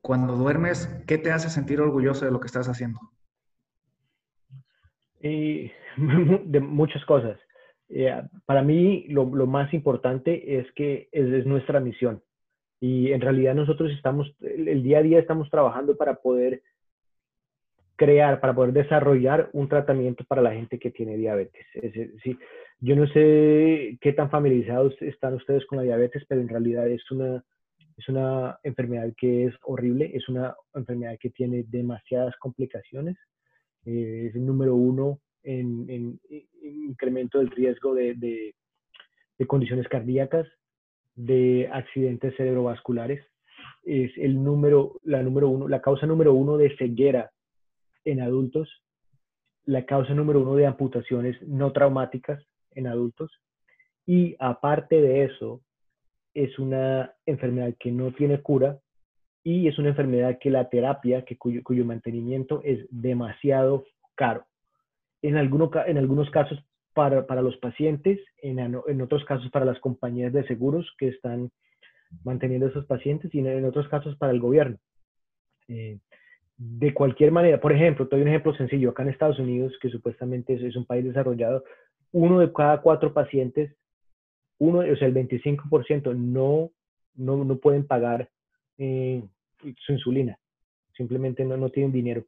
[0.00, 2.98] cuando duermes, ¿qué te hace sentir orgulloso de lo que estás haciendo?
[6.44, 7.38] De muchas cosas.
[7.88, 12.22] Eh, para mí, lo, lo, más importante es que es, es, nuestra misión.
[12.80, 16.62] Y en realidad nosotros estamos, el, el día a día estamos trabajando para poder
[17.96, 21.64] crear, para poder desarrollar un tratamiento para la gente que tiene diabetes.
[21.74, 22.38] Es decir,
[22.80, 27.08] yo no sé qué tan familiarizados están ustedes con la diabetes, pero en realidad es
[27.10, 27.44] una,
[27.96, 33.16] es una enfermedad que es horrible, es una enfermedad que tiene demasiadas complicaciones.
[33.84, 38.54] Eh, es el número uno en, en, en incremento del riesgo de, de,
[39.38, 40.46] de, condiciones cardíacas,
[41.14, 43.24] de accidentes cerebrovasculares.
[43.84, 47.30] Es el número, la número uno, la causa número uno de ceguera
[48.04, 48.82] en adultos,
[49.66, 53.30] la causa número uno de amputaciones no traumáticas en adultos
[54.06, 55.62] y aparte de eso,
[56.34, 58.78] es una enfermedad que no tiene cura
[59.44, 63.84] y es una enfermedad que la terapia, que cuyo, cuyo mantenimiento es demasiado
[64.14, 64.46] caro.
[65.20, 66.58] En, alguno, en algunos casos
[66.94, 71.50] para, para los pacientes, en, en, otros casos para las compañías de seguros que están
[72.24, 74.78] manteniendo a esos pacientes y en, otros casos para el gobierno.
[75.68, 75.98] Eh,
[76.56, 79.90] de cualquier manera, por ejemplo, te doy un ejemplo sencillo, acá en Estados Unidos, que
[79.90, 81.64] supuestamente es, es un país desarrollado,
[82.12, 83.74] uno de cada cuatro pacientes,
[84.58, 86.70] uno, o sea, el 25% no,
[87.16, 88.30] no, no pueden pagar
[88.78, 89.22] eh,
[89.78, 90.38] su insulina,
[90.96, 92.24] simplemente no, no tienen dinero.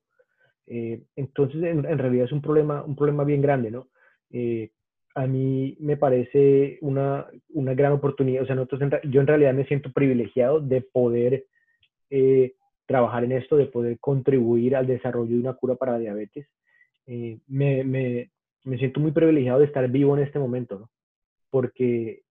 [0.66, 3.88] Eh, entonces, en, en, realidad es un problema, un problema bien grande, ¿no?
[4.30, 4.70] Eh,
[5.14, 9.64] a mí me parece una, una, gran oportunidad, o sea, nosotros yo en realidad me
[9.64, 11.46] siento privilegiado de poder
[12.10, 12.52] eh,
[12.86, 16.46] trabajar en esto, de poder contribuir al desarrollo de una cura para diabetes.
[17.06, 18.30] Eh, me, me,
[18.64, 20.90] me, siento muy privilegiado de estar vivo en este momento, ¿no?
[21.50, 22.22] porque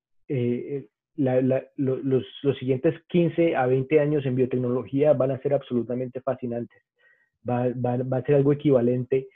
[1.18, 6.22] la, la, los, los, siguientes 15 a 20 años en biotecnología van a ser absolutamente
[6.22, 6.82] fascinantes.
[7.47, 9.28] Va, va, va a ser algo equivalente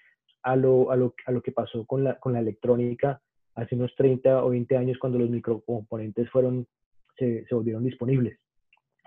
[0.44, 3.22] a lo, a lo, a lo que pasó con la, con la electrónica
[3.56, 6.68] hace unos 30 o 20 años cuando los microcomponentes fueron,
[7.18, 8.40] se, se volvieron disponibles.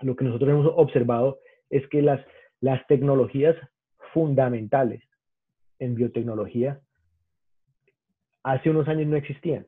[0.01, 2.23] Lo que nosotros hemos observado es que las,
[2.59, 3.55] las tecnologías
[4.13, 5.03] fundamentales
[5.79, 6.79] en biotecnología
[8.43, 9.65] hace unos años no existían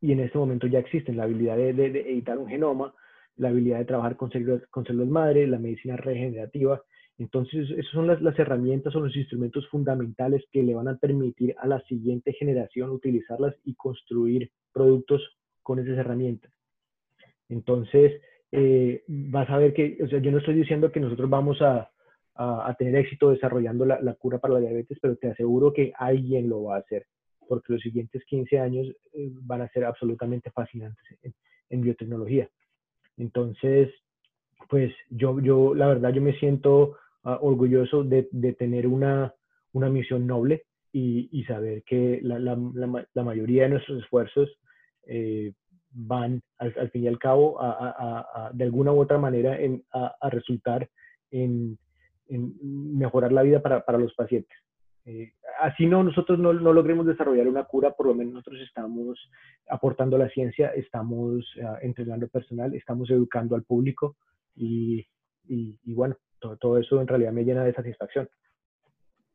[0.00, 1.16] y en este momento ya existen.
[1.16, 2.94] La habilidad de, editar un genoma,
[3.36, 6.82] la habilidad de trabajar con células, con células madre, la medicina regenerativa.
[7.18, 11.66] Entonces, esas son las, herramientas o los instrumentos fundamentales que le van a permitir a
[11.66, 15.22] la siguiente generación utilizarlas y construir productos
[15.62, 16.52] con esas herramientas.
[17.48, 18.20] Entonces,
[18.52, 21.90] eh, vas a ver que, o sea, yo no estoy diciendo que nosotros vamos a,
[22.34, 26.48] a, tener éxito desarrollando la, la, cura para la diabetes, pero te aseguro que alguien
[26.48, 27.06] lo va a hacer,
[27.48, 31.04] porque los siguientes 15 años eh, van a ser absolutamente fascinantes
[31.70, 32.48] en, biotecnología.
[33.16, 33.90] Entonces,
[34.68, 38.24] pues yo, yo, la verdad, yo me siento uh, orgulloso de,
[38.58, 39.34] tener una,
[39.72, 44.48] una misión noble y, y saber que la, mayoría de nuestros esfuerzos
[45.06, 45.52] eh,
[45.90, 47.58] van al, fin y al cabo
[48.52, 50.88] de alguna u otra manera en, a, resultar
[51.30, 51.78] en,
[52.28, 52.54] en,
[52.98, 54.56] mejorar la vida para, para los pacientes.
[55.06, 59.18] Eh, así no nosotros no, no, logremos desarrollar una cura, por lo menos nosotros estamos
[59.68, 64.16] aportando la ciencia, estamos uh, entrenando personal, estamos educando al público
[64.56, 65.06] y,
[65.48, 68.28] y, y bueno, todo, todo, eso en realidad me llena de satisfacción.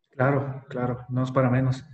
[0.09, 1.86] Claro, claro, no es para menos.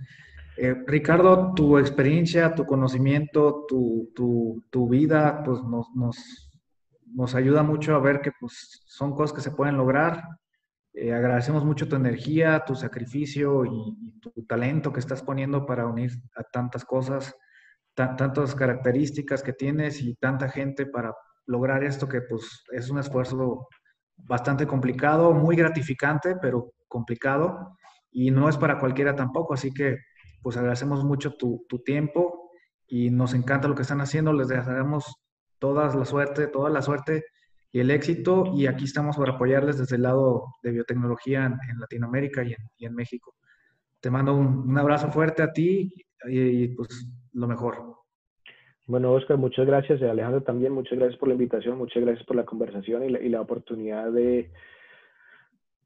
[0.56, 6.50] Eh, Ricardo, tu experiencia, tu conocimiento, tu, tu, tu vida, pues nos, nos,
[7.06, 10.20] nos, ayuda mucho a ver que pues, son cosas que se pueden lograr.
[11.00, 15.86] Eh, agradecemos mucho tu energía, tu sacrificio y, y, tu talento que estás poniendo para
[15.86, 17.36] unir a tantas cosas,
[17.94, 21.14] tantas características que tienes y tanta gente para
[21.46, 23.68] lograr esto que pues es un esfuerzo
[24.16, 27.76] bastante complicado, muy gratificante, pero complicado
[28.10, 29.98] y no es para cualquiera tampoco, así que
[30.42, 32.50] pues agradecemos mucho tu, tu, tiempo
[32.88, 34.32] y nos encanta lo que están haciendo.
[34.32, 35.04] Les deseamos
[35.60, 37.22] toda la suerte, toda la suerte
[37.72, 38.52] y el éxito.
[38.54, 43.34] Y aquí estamos para apoyarles desde el lado de biotecnología en, Latinoamérica y en, México.
[44.00, 45.92] Te mando un, abrazo fuerte a ti
[46.28, 47.96] y, pues lo mejor.
[48.86, 50.00] Bueno, Oscar, muchas gracias.
[50.02, 54.10] Alejandro también, muchas gracias por la invitación, muchas gracias por la conversación y la, oportunidad
[54.10, 54.50] de,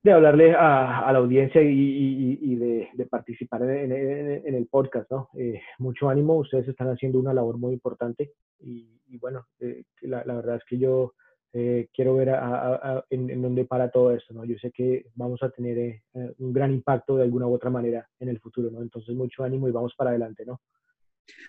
[0.02, 3.92] de hablarle a, la audiencia y, de, participar en,
[4.54, 5.30] el podcast, ¿no?
[5.36, 10.56] Eh, mucho ánimo, ustedes están haciendo una labor muy importante y, bueno, eh, la, verdad
[10.56, 11.14] es que yo
[11.52, 14.44] eh, quiero ver a, a, a, en, en, dónde para todo esto, ¿no?
[14.44, 16.02] Yo sé que vamos a tener eh,
[16.38, 18.80] un gran impacto de alguna u otra manera en el futuro, ¿no?
[18.80, 20.60] Entonces, mucho ánimo y vamos para adelante, ¿no?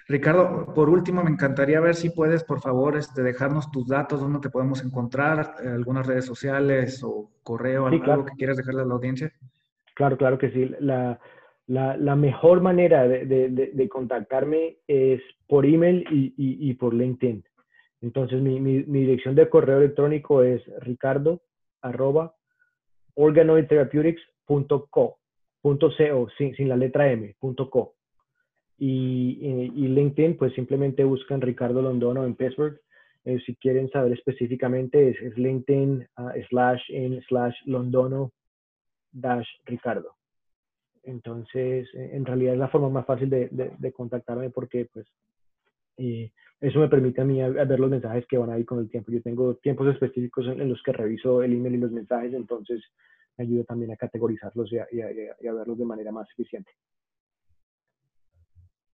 [0.07, 4.39] Ricardo, por último, me encantaría ver si puedes, por favor, este, dejarnos tus datos, dónde
[4.39, 8.25] te podemos encontrar, eh, algunas redes sociales o correo, sí, algo claro.
[8.25, 9.31] que quieras dejarle a la audiencia.
[9.95, 10.69] Claro, claro que sí.
[10.79, 11.19] La,
[11.67, 16.93] la, la mejor manera de, de, de, contactarme es por email y, y, y por
[16.93, 17.43] LinkedIn.
[18.03, 21.41] Entonces, mi, mi, dirección de correo electrónico es ricardo
[23.15, 25.17] organoidtherapeutics.co,
[25.61, 27.95] .co, sin, sin la letra M, .co.
[28.77, 32.77] Y, y, LinkedIn, pues simplemente buscan Ricardo Londono en Pittsburgh.
[33.23, 38.33] Eh, si quieren saber específicamente, es, LinkedIn uh, slash in slash Londono
[39.13, 40.17] dash Ricardo.
[41.03, 45.07] Entonces, en realidad es la forma más fácil de, de, contactarme porque, pues,
[45.97, 46.31] y
[46.63, 48.79] eso me permite a mí a, a ver los mensajes que van a ir con
[48.79, 49.11] el tiempo.
[49.11, 52.81] Yo tengo tiempos específicos en, en, los que reviso el email y los mensajes, entonces
[53.37, 56.29] me ayuda también a categorizarlos y a, y a, y a verlos de manera más
[56.31, 56.71] eficiente.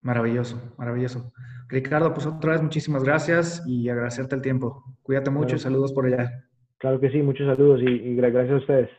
[0.01, 1.31] Maravilloso, maravilloso.
[1.67, 4.83] Ricardo, pues otra vez muchísimas gracias y agradecerte el tiempo.
[5.03, 6.49] Cuídate mucho bueno, y saludos por allá.
[6.79, 8.89] Claro que sí, muchos saludos y, gracias a ustedes.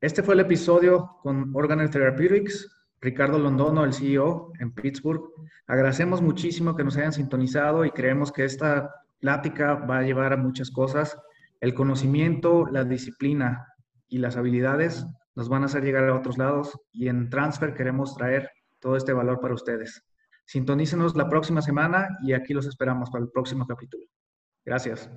[0.00, 5.22] Este fue el episodio con Organer Therapeutics, Ricardo Londono, el CEO en Pittsburgh.
[5.66, 10.36] Agradecemos muchísimo que nos hayan sintonizado y creemos que esta plática va a llevar a
[10.36, 11.16] muchas cosas.
[11.60, 13.66] El conocimiento, la disciplina
[14.08, 18.14] y las habilidades nos van a hacer llegar a otros lados y en Transfer queremos
[18.16, 20.02] traer todo este valor para ustedes.
[20.44, 24.04] Sintonícenos la próxima semana y aquí los esperamos para el próximo capítulo.
[24.64, 25.08] Gracias.